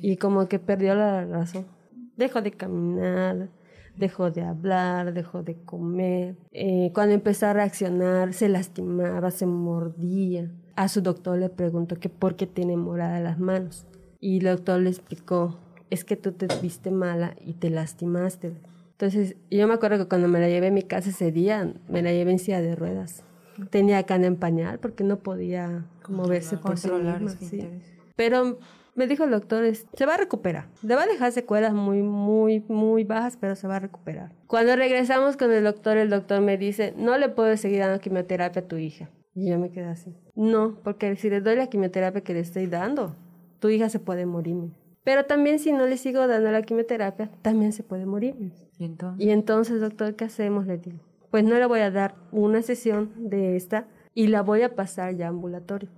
[0.01, 1.67] y como que perdió la razón.
[2.15, 3.49] Dejó de caminar,
[3.97, 6.35] dejó de hablar, dejó de comer.
[6.51, 10.51] Eh, cuando empezó a reaccionar se lastimaba, se mordía.
[10.75, 13.85] A su doctor le preguntó que por qué tiene moradas las manos
[14.19, 18.53] y el doctor le explicó, es que tú te viste mala y te lastimaste.
[18.91, 22.01] Entonces yo me acuerdo que cuando me la llevé a mi casa ese día, me
[22.01, 23.23] la llevé en silla de ruedas.
[23.69, 27.67] Tenía cana en pañal porque no podía moverse por sí misma, sí.
[28.15, 28.57] Pero
[28.95, 30.67] me dijo el doctor, se va a recuperar.
[30.81, 34.31] Le va a dejar secuelas muy, muy, muy bajas, pero se va a recuperar.
[34.47, 38.61] Cuando regresamos con el doctor, el doctor me dice, no le puedo seguir dando quimioterapia
[38.61, 39.09] a tu hija.
[39.35, 40.15] Y yo me quedé así.
[40.35, 43.15] No, porque si le doy la quimioterapia que le estoy dando,
[43.59, 44.71] tu hija se puede morir.
[45.03, 48.35] Pero también si no le sigo dando la quimioterapia, también se puede morir.
[48.77, 49.25] ¿Y entonces?
[49.25, 50.67] Y entonces, doctor, ¿qué hacemos?
[50.67, 50.99] Le digo,
[51.31, 55.15] pues no le voy a dar una sesión de esta y la voy a pasar
[55.15, 55.89] ya ambulatorio.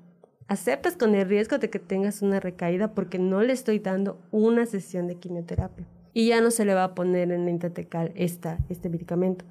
[0.48, 4.66] Aceptas con el riesgo de que tengas una recaída porque no le estoy dando una
[4.66, 5.86] sesión de quimioterapia.
[6.14, 9.44] Y ya no se le va a poner en intratecal esta, este medicamento.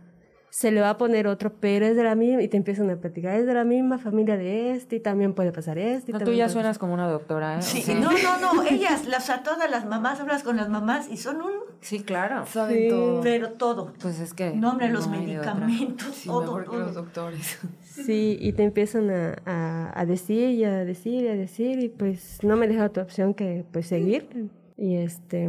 [0.50, 2.96] Se le va a poner otro, pero es de la misma, y te empiezan a
[2.96, 6.12] platicar, es de la misma familia de este, y también puede pasar este.
[6.12, 7.58] No, tú ya suenas como una doctora, ¿eh?
[7.58, 10.68] O Sí, sea, no, no, no, ellas, las, a todas las mamás, hablas con las
[10.68, 11.52] mamás y son un,
[11.84, 12.46] Sí, claro.
[12.46, 13.20] Saben todo.
[13.20, 13.92] pero todo.
[14.00, 14.54] Pues es que...
[14.54, 15.20] Nombre, los no otra.
[15.26, 17.02] medicamentos, Sí, todo, mejor que los todo.
[17.02, 17.58] doctores.
[17.82, 21.88] Sí, y te empiezan a, a, a decir y a decir y a decir y
[21.90, 24.50] pues no me deja otra opción que pues seguir.
[24.76, 25.48] Y este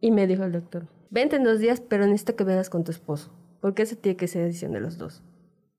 [0.00, 2.90] y me dijo el doctor, vente en dos días, pero necesito que veas con tu
[2.92, 5.22] esposo, porque eso tiene que ser decisión de los dos.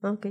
[0.01, 0.27] Ah, Ok.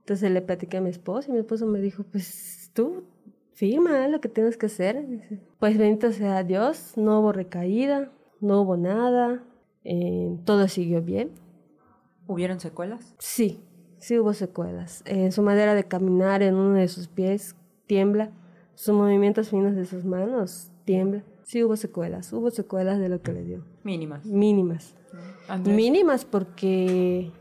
[0.00, 3.04] Entonces le platiqué a mi esposo y mi esposo me dijo, pues tú
[3.52, 5.04] firma lo que tienes que hacer.
[5.58, 9.42] Pues bendito sea Dios, no hubo recaída, no hubo nada,
[9.84, 11.30] eh, todo siguió bien.
[12.26, 13.14] ¿Hubieron secuelas?
[13.18, 13.60] Sí,
[13.98, 15.02] sí hubo secuelas.
[15.04, 18.30] En su manera de caminar, en uno de sus pies tiembla,
[18.74, 21.22] sus movimientos finos de sus manos tiembla.
[21.42, 23.64] Sí hubo secuelas, hubo secuelas de lo que le dio.
[23.82, 24.24] Mínimas.
[24.24, 24.94] Mínimas.
[25.48, 27.32] Andrés, Mínimas porque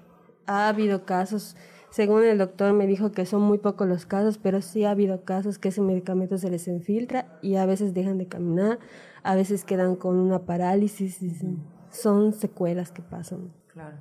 [0.48, 1.56] ha habido casos,
[1.92, 5.24] según el doctor me dijo que son muy pocos los casos, pero sí ha habido
[5.24, 8.80] casos que ese medicamento se les infiltra y a veces dejan de caminar,
[9.24, 11.22] a veces quedan con una parálisis.
[11.22, 11.58] y sí,
[11.90, 13.52] Son secuelas que pasan.
[13.74, 13.98] Claro.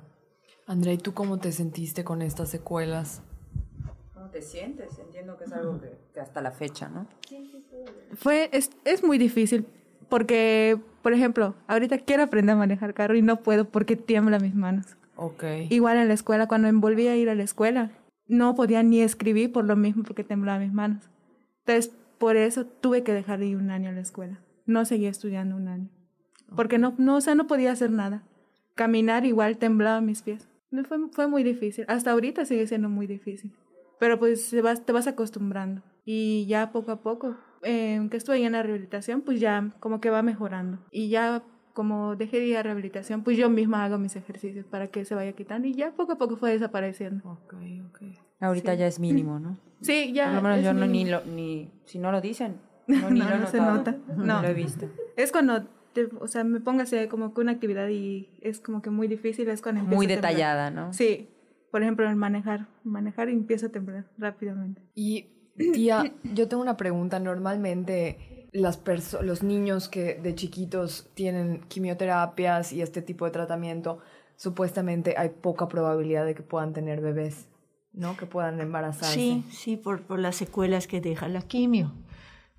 [0.67, 3.23] Andrea, ¿y tú cómo te sentiste con estas secuelas?
[4.13, 4.99] ¿Cómo te sientes?
[4.99, 7.07] Entiendo que es algo que, que hasta la fecha, ¿no?
[8.13, 9.65] Fue, es, es muy difícil
[10.09, 14.53] porque, por ejemplo, ahorita quiero aprender a manejar carro y no puedo porque tiembla mis
[14.53, 14.97] manos.
[15.69, 17.91] Igual en la escuela, cuando me volví a ir a la escuela,
[18.27, 21.09] no podía ni escribir por lo mismo porque temblaban mis manos.
[21.65, 24.39] Entonces, por eso tuve que dejar de ir un año a la escuela.
[24.65, 25.89] No seguía estudiando un año.
[26.55, 28.23] Porque no, no, o sea, no podía hacer nada.
[28.75, 30.47] Caminar igual temblaba mis pies.
[30.71, 31.85] No, fue, fue muy difícil.
[31.87, 33.53] Hasta ahorita sigue siendo muy difícil.
[33.99, 35.81] Pero pues se vas, te vas acostumbrando.
[36.05, 39.99] Y ya poco a poco, eh, que estuve ahí en la rehabilitación, pues ya como
[40.01, 40.79] que va mejorando.
[40.91, 41.43] Y ya
[41.79, 45.15] como dejé de ir a rehabilitación, pues yo misma hago mis ejercicios para que se
[45.15, 45.65] vaya quitando.
[45.65, 47.25] Y ya poco a poco fue desapareciendo.
[47.29, 47.53] Ok,
[47.87, 48.01] ok.
[48.41, 49.57] Ahorita ya es mínimo, ¿no?
[49.81, 50.25] Sí, ya.
[50.25, 53.19] Por lo menos es yo no, ni lo, ni, si no lo dicen, no, ni
[53.19, 53.95] No, lo no se nota.
[54.17, 54.41] No No.
[54.41, 54.89] lo he visto.
[55.15, 55.63] Es cuando,
[55.93, 59.47] te- o sea, me hacer como que una actividad y es como que muy difícil,
[59.47, 60.31] es cuando Muy a temblar.
[60.33, 60.91] detallada, ¿no?
[60.91, 61.29] Sí,
[61.71, 64.81] por ejemplo, el manejar, manejar y empiezo a temblar rápidamente.
[64.95, 65.27] Y
[65.71, 67.19] tía, yo tengo una pregunta.
[67.21, 68.17] Normalmente
[68.51, 68.81] las
[69.21, 73.99] los niños que de chiquitos tienen quimioterapias y este tipo de tratamiento,
[74.35, 77.47] supuestamente hay poca probabilidad de que puedan tener bebés,
[77.93, 78.17] ¿no?
[78.17, 79.13] Que puedan embarazarse.
[79.15, 81.93] Sí, sí, por, por las secuelas que deja la quimio.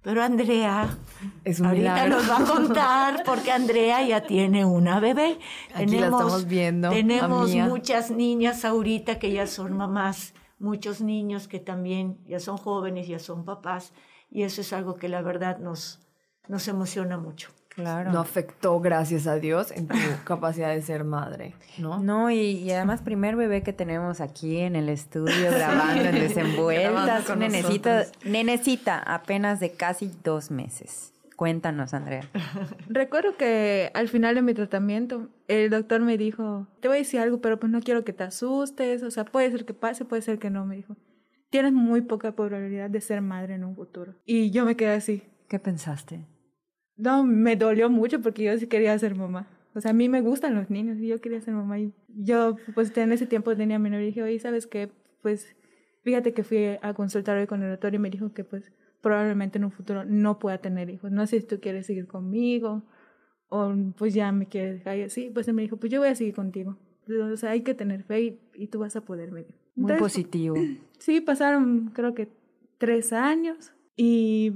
[0.03, 0.97] Pero Andrea
[1.45, 2.17] Es un ahorita milagro.
[2.17, 5.39] nos va a contar porque Andrea ya tiene una bebé.
[5.75, 11.59] Aquí la estamos viendo, Tenemos muchas niñas ahorita que ya son mamás, muchos niños que
[11.61, 13.93] también ya son jóvenes, ya son papás.
[14.31, 16.01] Y eso es algo que la verdad nos,
[16.49, 17.51] nos emociona mucho.
[17.69, 18.13] Claro.
[18.13, 22.01] No afectó, gracias a Dios, en tu capacidad de ser madre, ¿no?
[22.01, 26.21] No, y, y además primer bebé que tenemos aquí en el estudio grabando en Grabando
[26.21, 28.25] Desenvueltas, con un nenecito, nosotros.
[28.25, 31.13] nenecita apenas de casi dos meses.
[31.37, 32.29] Cuéntanos, Andrea.
[32.89, 37.21] Recuerdo que al final de mi tratamiento, el doctor me dijo, te voy a decir
[37.21, 40.21] algo, pero pues no quiero que te asustes, o sea, puede ser que pase, puede
[40.21, 40.97] ser que no, me dijo.
[41.51, 44.15] Tienes muy poca probabilidad de ser madre en un futuro.
[44.25, 45.23] Y yo me quedé así.
[45.49, 46.27] ¿Qué pensaste?
[46.97, 49.49] No, me dolió mucho porque yo sí quería ser mamá.
[49.75, 51.79] O sea, a mí me gustan los niños y yo quería ser mamá.
[51.79, 54.91] Y yo, pues en ese tiempo tenía novio y dije, oye, ¿sabes qué?
[55.23, 55.57] Pues
[56.03, 59.59] fíjate que fui a consultar hoy con el doctor y me dijo que pues probablemente
[59.59, 61.11] en un futuro no pueda tener hijos.
[61.11, 62.85] No sé si tú quieres seguir conmigo
[63.49, 64.99] o pues ya me quieres dejar.
[64.99, 66.77] Y así, pues él me dijo, pues yo voy a seguir contigo.
[67.09, 69.59] O sea, hay que tener fe y, y tú vas a poder, me dijo.
[69.75, 70.55] Muy Entonces, positivo.
[71.01, 72.29] Sí, pasaron creo que
[72.79, 74.53] tres años y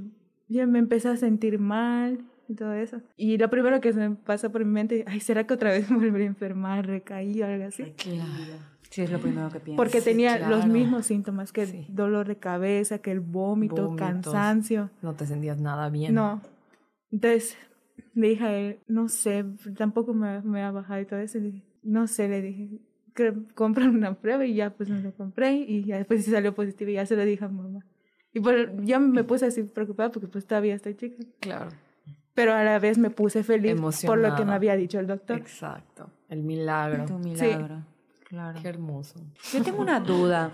[0.48, 3.00] ya me empecé a sentir mal y todo eso.
[3.16, 5.90] Y lo primero que se me pasó por mi mente, ay, ¿será que otra vez
[5.90, 7.92] me volveré a enfermar, recaí o algo así?
[8.90, 9.76] Sí, es lo primero que pienso.
[9.82, 10.72] Porque tenía los claro.
[10.72, 11.86] mismos síntomas que el Sí.
[11.88, 13.96] dolor de cabeza, que el vómito, Vómitos.
[13.96, 14.90] cansancio.
[15.02, 16.14] No te sentías nada bien.
[16.14, 16.40] No.
[17.10, 17.56] Entonces
[18.14, 19.44] le dije a él, no sé,
[19.76, 21.38] tampoco me, me ha bajado y todo eso.
[21.38, 22.68] Le dije, no sé, le dije,
[23.54, 26.90] compra una prueba y ya pues me lo compré y ya después sí salió positivo
[26.90, 27.84] y ya se lo dije a mamá.
[28.32, 31.22] Y pues yo me puse así preocupada porque pues todavía estoy chica.
[31.40, 31.70] Claro.
[32.34, 34.44] Pero a la vez me puse feliz por lo que Emocionada.
[34.44, 35.38] me había dicho el doctor.
[35.38, 36.10] Exacto.
[36.28, 37.04] El milagro.
[37.04, 37.82] Tu milagro.
[38.28, 38.58] Claro.
[38.60, 39.20] Qué hermoso.
[39.52, 40.50] Yo tengo una duda.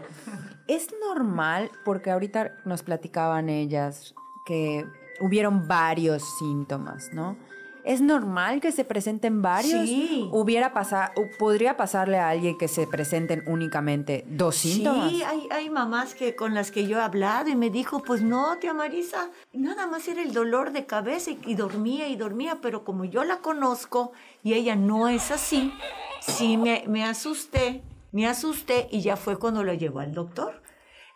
[0.68, 4.84] ¿Es normal, porque ahorita nos platicaban ellas que
[5.20, 7.38] hubieron varios síntomas, ¿no?
[7.84, 9.88] ¿Es normal que se presenten varios?
[9.88, 10.28] Sí.
[10.32, 15.10] Hubiera pasar, podría pasarle a alguien que se presenten únicamente dos síntomas.
[15.10, 18.22] Sí, hay, hay mamás que, con las que yo he hablado y me dijo, pues
[18.22, 22.58] no, tía Marisa, nada más era el dolor de cabeza y, y dormía y dormía,
[22.60, 24.12] pero como yo la conozco
[24.42, 25.72] y ella no es así,
[26.20, 30.62] sí me, me asusté, me asusté y ya fue cuando la llevó al doctor.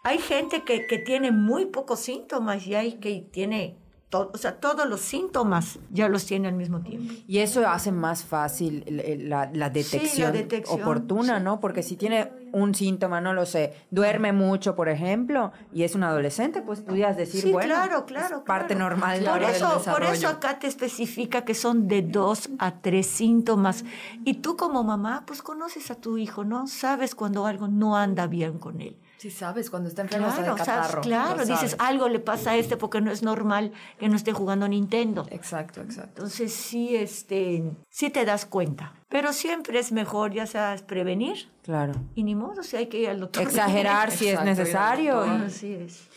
[0.02, 3.78] Hay gente que, que tiene muy pocos síntomas y hay que tiene,
[4.14, 7.12] o sea, todos los síntomas ya los tiene al mismo tiempo.
[7.26, 8.84] Y eso hace más fácil
[9.28, 11.60] la, la detección, detección, oportuna, ¿no?
[11.60, 16.04] Porque si tiene un síntoma, no lo sé, duerme mucho, por ejemplo, y es un
[16.04, 18.36] adolescente, pues pudieras decir, Sí, bueno, claro, claro.
[18.38, 18.90] es parte claro.
[18.90, 23.06] normal Por del eso, por eso acá te especifica que son de dos a tres
[23.06, 23.84] síntomas.
[24.24, 26.66] Y tú como mamá, pues conoces a tu hijo, ¿no?
[26.68, 28.96] Sabes cuando algo no anda bien con él.
[29.16, 31.00] Sí, sabes, cuando está enfermo está de Claro, sabes, catarro.
[31.02, 31.76] claro, dices, sabes.
[31.78, 35.26] algo le pasa a este porque no es normal que no esté jugando Nintendo.
[35.30, 36.22] Exacto, exacto.
[36.22, 38.92] Entonces sí, este, sí te das cuenta.
[39.08, 41.48] Pero siempre es mejor, ya sabes, prevenir.
[41.62, 41.94] Claro.
[42.14, 43.42] Y ni modo, si hay que ir al doctor.
[43.44, 45.20] Exagerar si es Exacto, necesario.
[45.20, 46.08] Así es.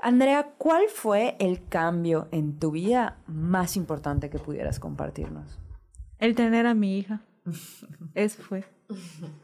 [0.00, 5.58] Andrea, ¿cuál fue el cambio en tu vida más importante que pudieras compartirnos?
[6.18, 7.22] El tener a mi hija.
[8.14, 8.64] Eso fue.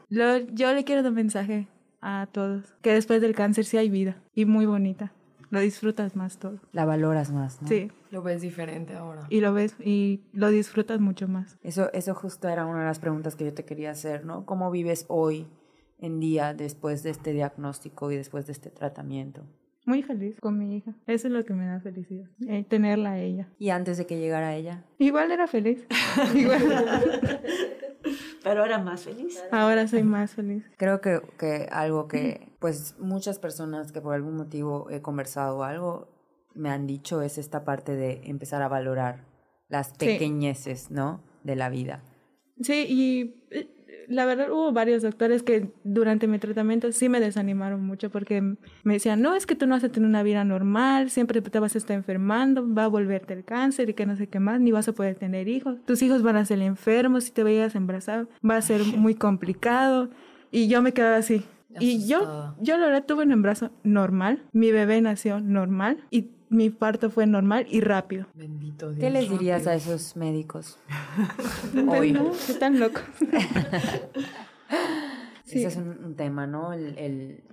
[0.08, 1.66] Lo- yo le quiero dar un mensaje
[2.02, 5.12] a todos, que después del cáncer sí hay vida y muy bonita.
[5.50, 6.58] Lo disfrutas más todo.
[6.72, 7.68] La valoras más, ¿no?
[7.68, 9.26] Sí, Lo ves diferente ahora.
[9.28, 11.58] y lo ves y lo disfrutas mucho más.
[11.62, 14.46] Eso, eso justo era una de las preguntas que yo te quería hacer, ¿no?
[14.46, 15.46] ¿Cómo vives hoy
[15.98, 19.42] en día después de este diagnóstico y después de este tratamiento?
[19.84, 20.94] Muy feliz con mi hija.
[21.06, 23.48] Eso es lo que me da felicidad, eh, tenerla a ella.
[23.58, 24.84] Y antes de que llegara ella.
[24.98, 25.86] Igual era feliz.
[26.34, 26.62] Igual.
[28.44, 29.42] Pero ahora más feliz.
[29.50, 30.64] Ahora soy más feliz.
[30.76, 36.08] Creo que, que algo que, pues, muchas personas que por algún motivo he conversado algo
[36.54, 39.24] me han dicho es esta parte de empezar a valorar
[39.68, 41.22] las pequeñeces, ¿no?
[41.44, 42.02] De la vida.
[42.60, 47.84] Sí, y eh, la verdad hubo varios doctores que durante mi tratamiento sí me desanimaron
[47.84, 48.40] mucho porque
[48.84, 51.58] me decían, no, es que tú no vas a tener una vida normal, siempre te
[51.58, 54.60] vas a estar enfermando, va a volverte el cáncer y que no sé qué más,
[54.60, 57.74] ni vas a poder tener hijos, tus hijos van a ser enfermos, si te veías
[57.74, 60.10] embarazado, va a ser muy complicado.
[60.50, 61.42] Y yo me quedaba así.
[61.80, 66.70] Y yo, yo la verdad tuve un embarazo normal, mi bebé nació normal y mi
[66.70, 68.26] parto fue normal y rápido.
[68.34, 69.00] Bendito Dios.
[69.00, 69.72] ¿Qué les dirías rápido.
[69.72, 70.78] a esos médicos?
[71.88, 72.12] Hoy.
[72.12, 73.02] no, están locos.
[75.46, 76.72] Ese es un, un tema, ¿no?
[76.72, 77.44] El, el,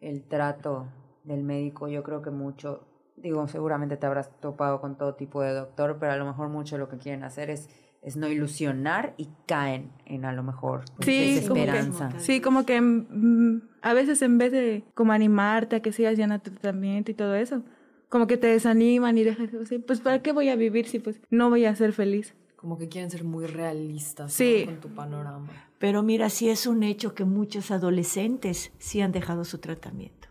[0.00, 0.86] el trato
[1.24, 2.84] del médico, yo creo que mucho
[3.16, 6.78] digo, seguramente te habrás topado con todo tipo de doctor, pero a lo mejor mucho
[6.78, 7.68] lo que quieren hacer es
[8.02, 12.10] es no ilusionar y caen en a lo mejor pues, sí, desesperanza.
[12.18, 16.38] sí, como que mm, a veces en vez de como animarte a que sigas ya
[16.38, 17.62] tu tratamiento y todo eso,
[18.08, 19.50] como que te desaniman y dejas,
[19.86, 22.34] pues ¿para qué voy a vivir si pues no voy a ser feliz?
[22.56, 24.62] Como que quieren ser muy realistas sí.
[24.64, 25.48] con tu panorama.
[25.78, 30.28] Pero mira, sí es un hecho que muchos adolescentes sí han dejado su tratamiento.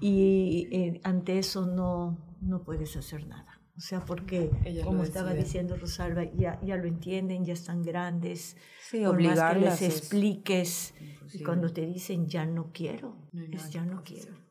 [0.00, 3.60] Y eh, ante eso no, no puedes hacer nada.
[3.76, 4.50] O sea, porque,
[4.82, 8.56] como estaba diciendo Rosalba, ya, ya lo entienden, ya están grandes.
[8.82, 10.94] Sí, por más que les expliques.
[11.32, 13.16] Y cuando te dicen ya no quiero,
[13.52, 14.47] es ya no quiero.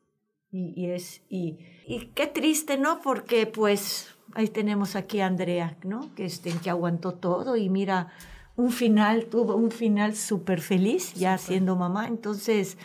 [0.51, 3.01] Y, y, es, y, y qué triste, ¿no?
[3.01, 6.13] Porque pues ahí tenemos aquí a Andrea, ¿no?
[6.15, 8.13] Que, este, que aguantó todo y mira,
[8.55, 12.07] un final, tuvo un final súper feliz ya siendo mamá.
[12.07, 12.77] Entonces,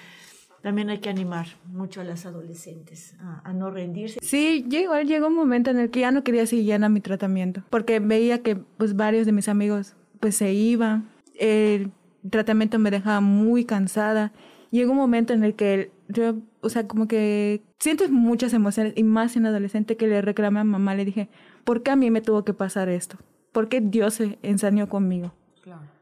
[0.63, 4.21] también hay que animar mucho a las adolescentes a, no rendirse.
[4.23, 7.65] Sí, llegó, llegó un momento en el que ya no quería seguir en mi tratamiento,
[7.69, 11.91] porque veía que pues varios de mis amigos pues se iban, el
[12.31, 14.33] tratamiento me dejaba muy cansada.
[14.71, 19.03] Llegó un momento en el que yo, o sea, como que sientes muchas emociones y
[19.03, 21.29] más en adolescente que le reclamé a mamá, le dije,
[21.65, 23.17] ¿por qué a mí me tuvo que pasar esto?
[23.53, 25.33] ¿Por qué Dios se ensañó conmigo?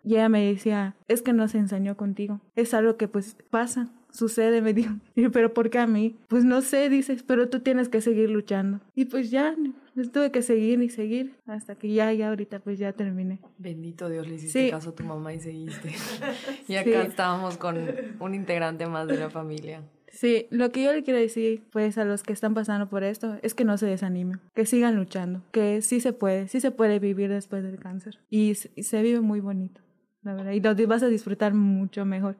[0.02, 3.90] Y ella me decía, es que no se ensañó contigo, es algo que pues pasa
[4.12, 4.94] sucede, me dijo.
[5.32, 6.16] pero ¿por qué a mí?
[6.28, 8.80] Pues no sé, dices, pero tú tienes que seguir luchando.
[8.94, 9.56] Y pues ya,
[10.12, 13.38] tuve que seguir y seguir hasta que ya, ya ahorita pues ya terminé.
[13.58, 15.92] Bendito Dios, le hiciste caso a tu mamá y seguiste.
[16.68, 17.78] y acá estábamos con
[18.18, 19.82] un integrante más de la familia.
[20.10, 23.38] Sí, lo que yo le quiero decir, pues, a los que están pasando por esto,
[23.42, 26.98] es que no se desanimen, que sigan luchando, que sí se puede, sí se puede
[26.98, 28.18] vivir después del cáncer.
[28.28, 29.80] Y, y se vive muy bonito,
[30.22, 32.36] la verdad, y vas a disfrutar mucho mejor.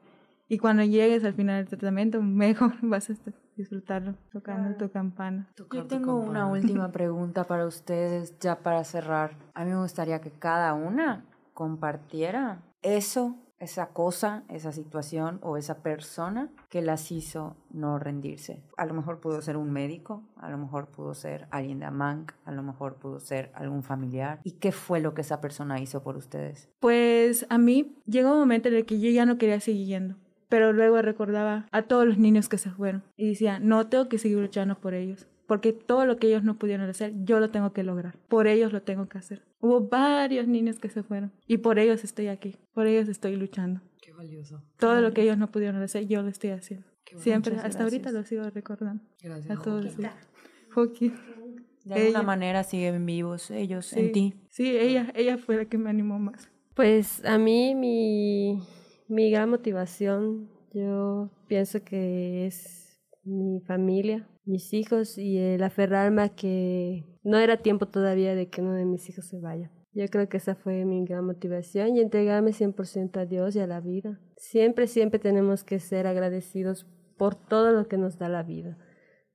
[0.51, 3.13] Y cuando llegues al final del tratamiento, mejor vas a
[3.55, 5.47] disfrutarlo tocando tu campana.
[5.71, 9.37] Yo tengo una última pregunta para ustedes, ya para cerrar.
[9.53, 15.83] A mí me gustaría que cada una compartiera eso, esa cosa, esa situación o esa
[15.83, 18.63] persona que las hizo no rendirse.
[18.75, 22.33] A lo mejor pudo ser un médico, a lo mejor pudo ser alguien de Amanc,
[22.43, 24.39] a lo mejor pudo ser algún familiar.
[24.43, 26.69] ¿Y qué fue lo que esa persona hizo por ustedes?
[26.79, 30.15] Pues a mí llegó un momento en el que yo ya no quería seguir yendo
[30.51, 34.17] pero luego recordaba a todos los niños que se fueron y decía, no, tengo que
[34.17, 37.73] seguir luchando por ellos, porque todo lo que ellos no pudieron hacer, yo lo tengo
[37.73, 39.43] que lograr, por ellos lo tengo que hacer.
[39.59, 43.81] Hubo varios niños que se fueron y por ellos estoy aquí, por ellos estoy luchando.
[44.01, 44.63] Qué valioso.
[44.77, 46.87] Todo lo que ellos no pudieron hacer, yo lo estoy haciendo.
[47.17, 49.03] Siempre, hasta ahorita lo sigo recordando.
[49.21, 49.59] Gracias.
[49.59, 49.97] A todos.
[49.97, 54.33] De alguna manera siguen vivos ellos en ti.
[54.47, 56.49] Sí, ella, ella fue la que me animó más.
[56.75, 58.63] Pues a mí mi
[59.09, 66.29] mi gran motivación, yo pienso que es mi familia, mis hijos y el aferrarme a
[66.29, 69.71] que no era tiempo todavía de que uno de mis hijos se vaya.
[69.93, 73.67] Yo creo que esa fue mi gran motivación y entregarme 100% a Dios y a
[73.67, 74.21] la vida.
[74.37, 76.87] Siempre, siempre tenemos que ser agradecidos
[77.17, 78.77] por todo lo que nos da la vida.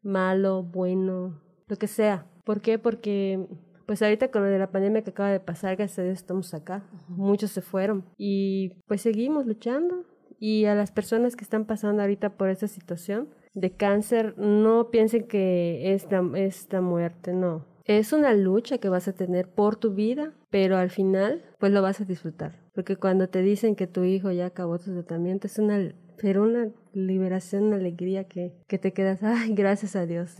[0.02, 2.26] Malo, bueno, lo que sea.
[2.44, 2.78] ¿Por qué?
[2.78, 3.46] Porque
[3.86, 6.54] pues ahorita con lo de la pandemia que acaba de pasar, gracias a Dios estamos
[6.54, 6.88] acá.
[7.08, 10.04] Muchos se fueron y pues seguimos luchando.
[10.38, 15.26] Y a las personas que están pasando ahorita por esta situación de cáncer, no piensen
[15.26, 17.64] que es la, es la muerte, no.
[17.86, 21.82] Es una lucha que vas a tener por tu vida, pero al final pues lo
[21.82, 22.60] vas a disfrutar.
[22.74, 26.70] Porque cuando te dicen que tu hijo ya acabó su tratamiento, es una, pero una
[26.92, 30.36] liberación, una alegría que, que te quedas, ay, gracias a Dios.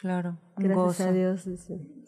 [0.00, 0.38] Claro.
[0.56, 1.48] Gracias a Dios.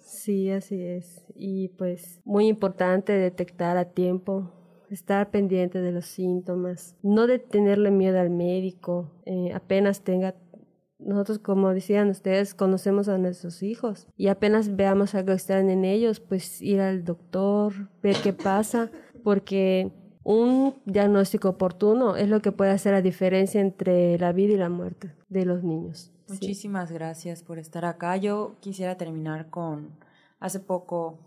[0.01, 1.25] Sí, así es.
[1.37, 4.53] Y pues muy importante detectar a tiempo,
[4.95, 10.34] estar pendiente de los síntomas, no de tenerle miedo al médico, eh, apenas tenga
[10.99, 16.20] nosotros, como decían ustedes, conocemos a nuestros hijos y apenas veamos algo extraño en ellos,
[16.20, 17.72] pues ir al doctor,
[18.03, 18.91] ver qué pasa,
[19.22, 19.93] porque
[20.24, 24.68] un diagnóstico oportuno es lo que puede hacer la diferencia entre la vida y la
[24.68, 26.12] muerte de los niños.
[26.28, 28.16] Muchísimas gracias por estar acá.
[28.16, 29.99] Yo quisiera terminar con,
[30.41, 31.18] hace poco,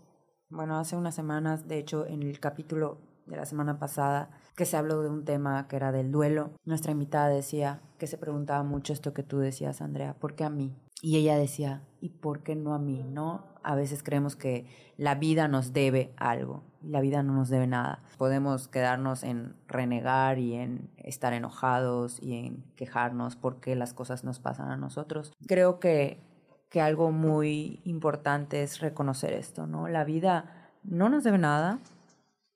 [0.50, 4.76] bueno, hace unas semanas, de hecho, en el capítulo de la semana pasada, que se
[4.76, 6.50] habló de un tema que era del duelo.
[6.64, 10.50] Nuestra invitada decía que se preguntaba mucho esto que tú decías, Andrea, ¿por qué a
[10.50, 10.74] mí?
[11.00, 13.04] Y ella decía, ¿y por qué no a mí?
[13.04, 13.44] ¿No?
[13.64, 14.66] A veces creemos que
[14.96, 18.02] la vida nos debe algo y la vida no nos debe nada.
[18.18, 24.38] Podemos quedarnos en renegar y en estar enojados y en quejarnos porque las cosas nos
[24.38, 25.32] pasan a nosotros.
[25.48, 26.22] Creo que,
[26.68, 29.88] que algo muy importante es reconocer esto, ¿no?
[29.88, 31.80] La vida no nos debe nada,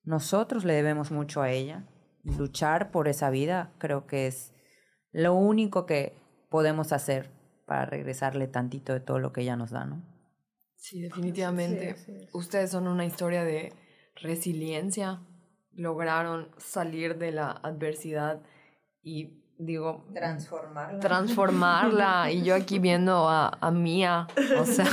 [0.06, 1.84] nosotros le debemos mucho a ella.
[2.22, 4.54] Luchar por esa vida creo que es
[5.12, 6.16] lo único que
[6.48, 7.30] podemos hacer
[7.66, 10.02] para regresarle tantito de todo lo que ella nos da, ¿no?
[10.76, 11.96] Sí, definitivamente.
[12.32, 13.72] Ustedes son una historia de
[14.14, 15.20] resiliencia.
[15.72, 18.40] Lograron salir de la adversidad
[19.02, 21.00] y digo, transformarla.
[21.00, 22.30] Transformarla.
[22.32, 24.26] y yo aquí viendo a, a Mía,
[24.58, 24.86] o sea,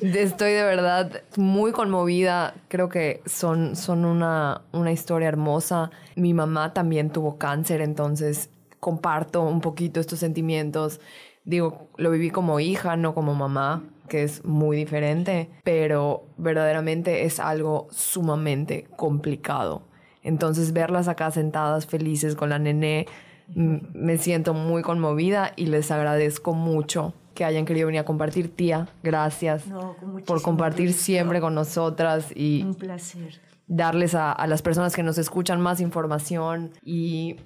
[0.00, 2.54] estoy de verdad muy conmovida.
[2.68, 5.90] Creo que son, son una, una historia hermosa.
[6.16, 11.00] Mi mamá también tuvo cáncer, entonces comparto un poquito estos sentimientos.
[11.44, 17.40] Digo, lo viví como hija, no como mamá, que es muy diferente, pero verdaderamente es
[17.40, 19.82] algo sumamente complicado.
[20.22, 23.06] Entonces verlas acá sentadas felices con la nené,
[23.54, 28.54] me siento muy conmovida y les agradezco mucho que hayan querido venir a compartir.
[28.54, 29.64] Tía, gracias
[30.26, 33.40] por compartir siempre con nosotras y un placer.
[33.66, 37.36] darles a, a, las personas que nos escuchan más información y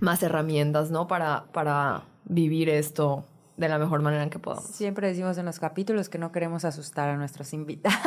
[0.00, 1.06] más herramientas, ¿no?
[1.06, 3.24] Para, para vivir esto
[3.56, 4.66] de la mejor manera en que podamos.
[4.66, 7.98] Siempre decimos en los capítulos que no queremos asustar a nuestros invitados,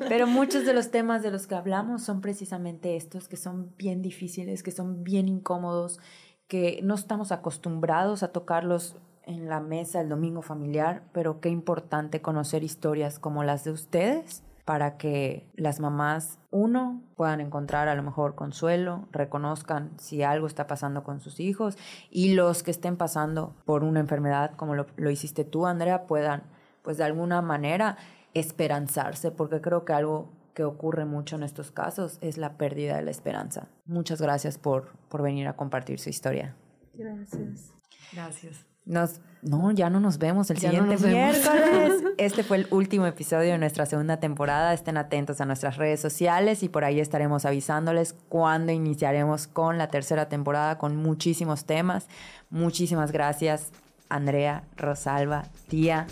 [0.08, 4.02] pero muchos de los temas de los que hablamos son precisamente estos, que son bien
[4.02, 6.00] difíciles, que son bien incómodos,
[6.48, 12.22] que no estamos acostumbrados a tocarlos en la mesa el domingo familiar, pero qué importante
[12.22, 18.02] conocer historias como las de ustedes para que las mamás, uno, puedan encontrar a lo
[18.02, 21.76] mejor consuelo, reconozcan si algo está pasando con sus hijos
[22.10, 26.42] y los que estén pasando por una enfermedad, como lo, lo hiciste tú, Andrea, puedan,
[26.82, 27.96] pues de alguna manera,
[28.34, 33.02] esperanzarse, porque creo que algo que ocurre mucho en estos casos es la pérdida de
[33.02, 33.68] la esperanza.
[33.86, 36.56] Muchas gracias por, por venir a compartir su historia.
[36.94, 37.72] Gracias.
[38.12, 38.69] Gracias.
[38.84, 42.02] Nos, no, ya no nos vemos el siguiente miércoles.
[42.18, 44.74] Este fue el último episodio de nuestra segunda temporada.
[44.74, 49.88] Estén atentos a nuestras redes sociales y por ahí estaremos avisándoles cuándo iniciaremos con la
[49.88, 52.08] tercera temporada con muchísimos temas.
[52.50, 53.70] Muchísimas gracias,
[54.10, 56.06] Andrea, Rosalba, tía.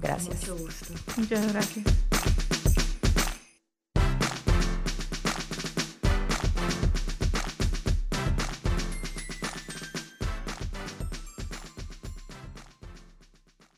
[0.00, 0.40] Gracias.
[0.40, 0.94] Mucho gusto.
[1.16, 1.84] Muchas gracias.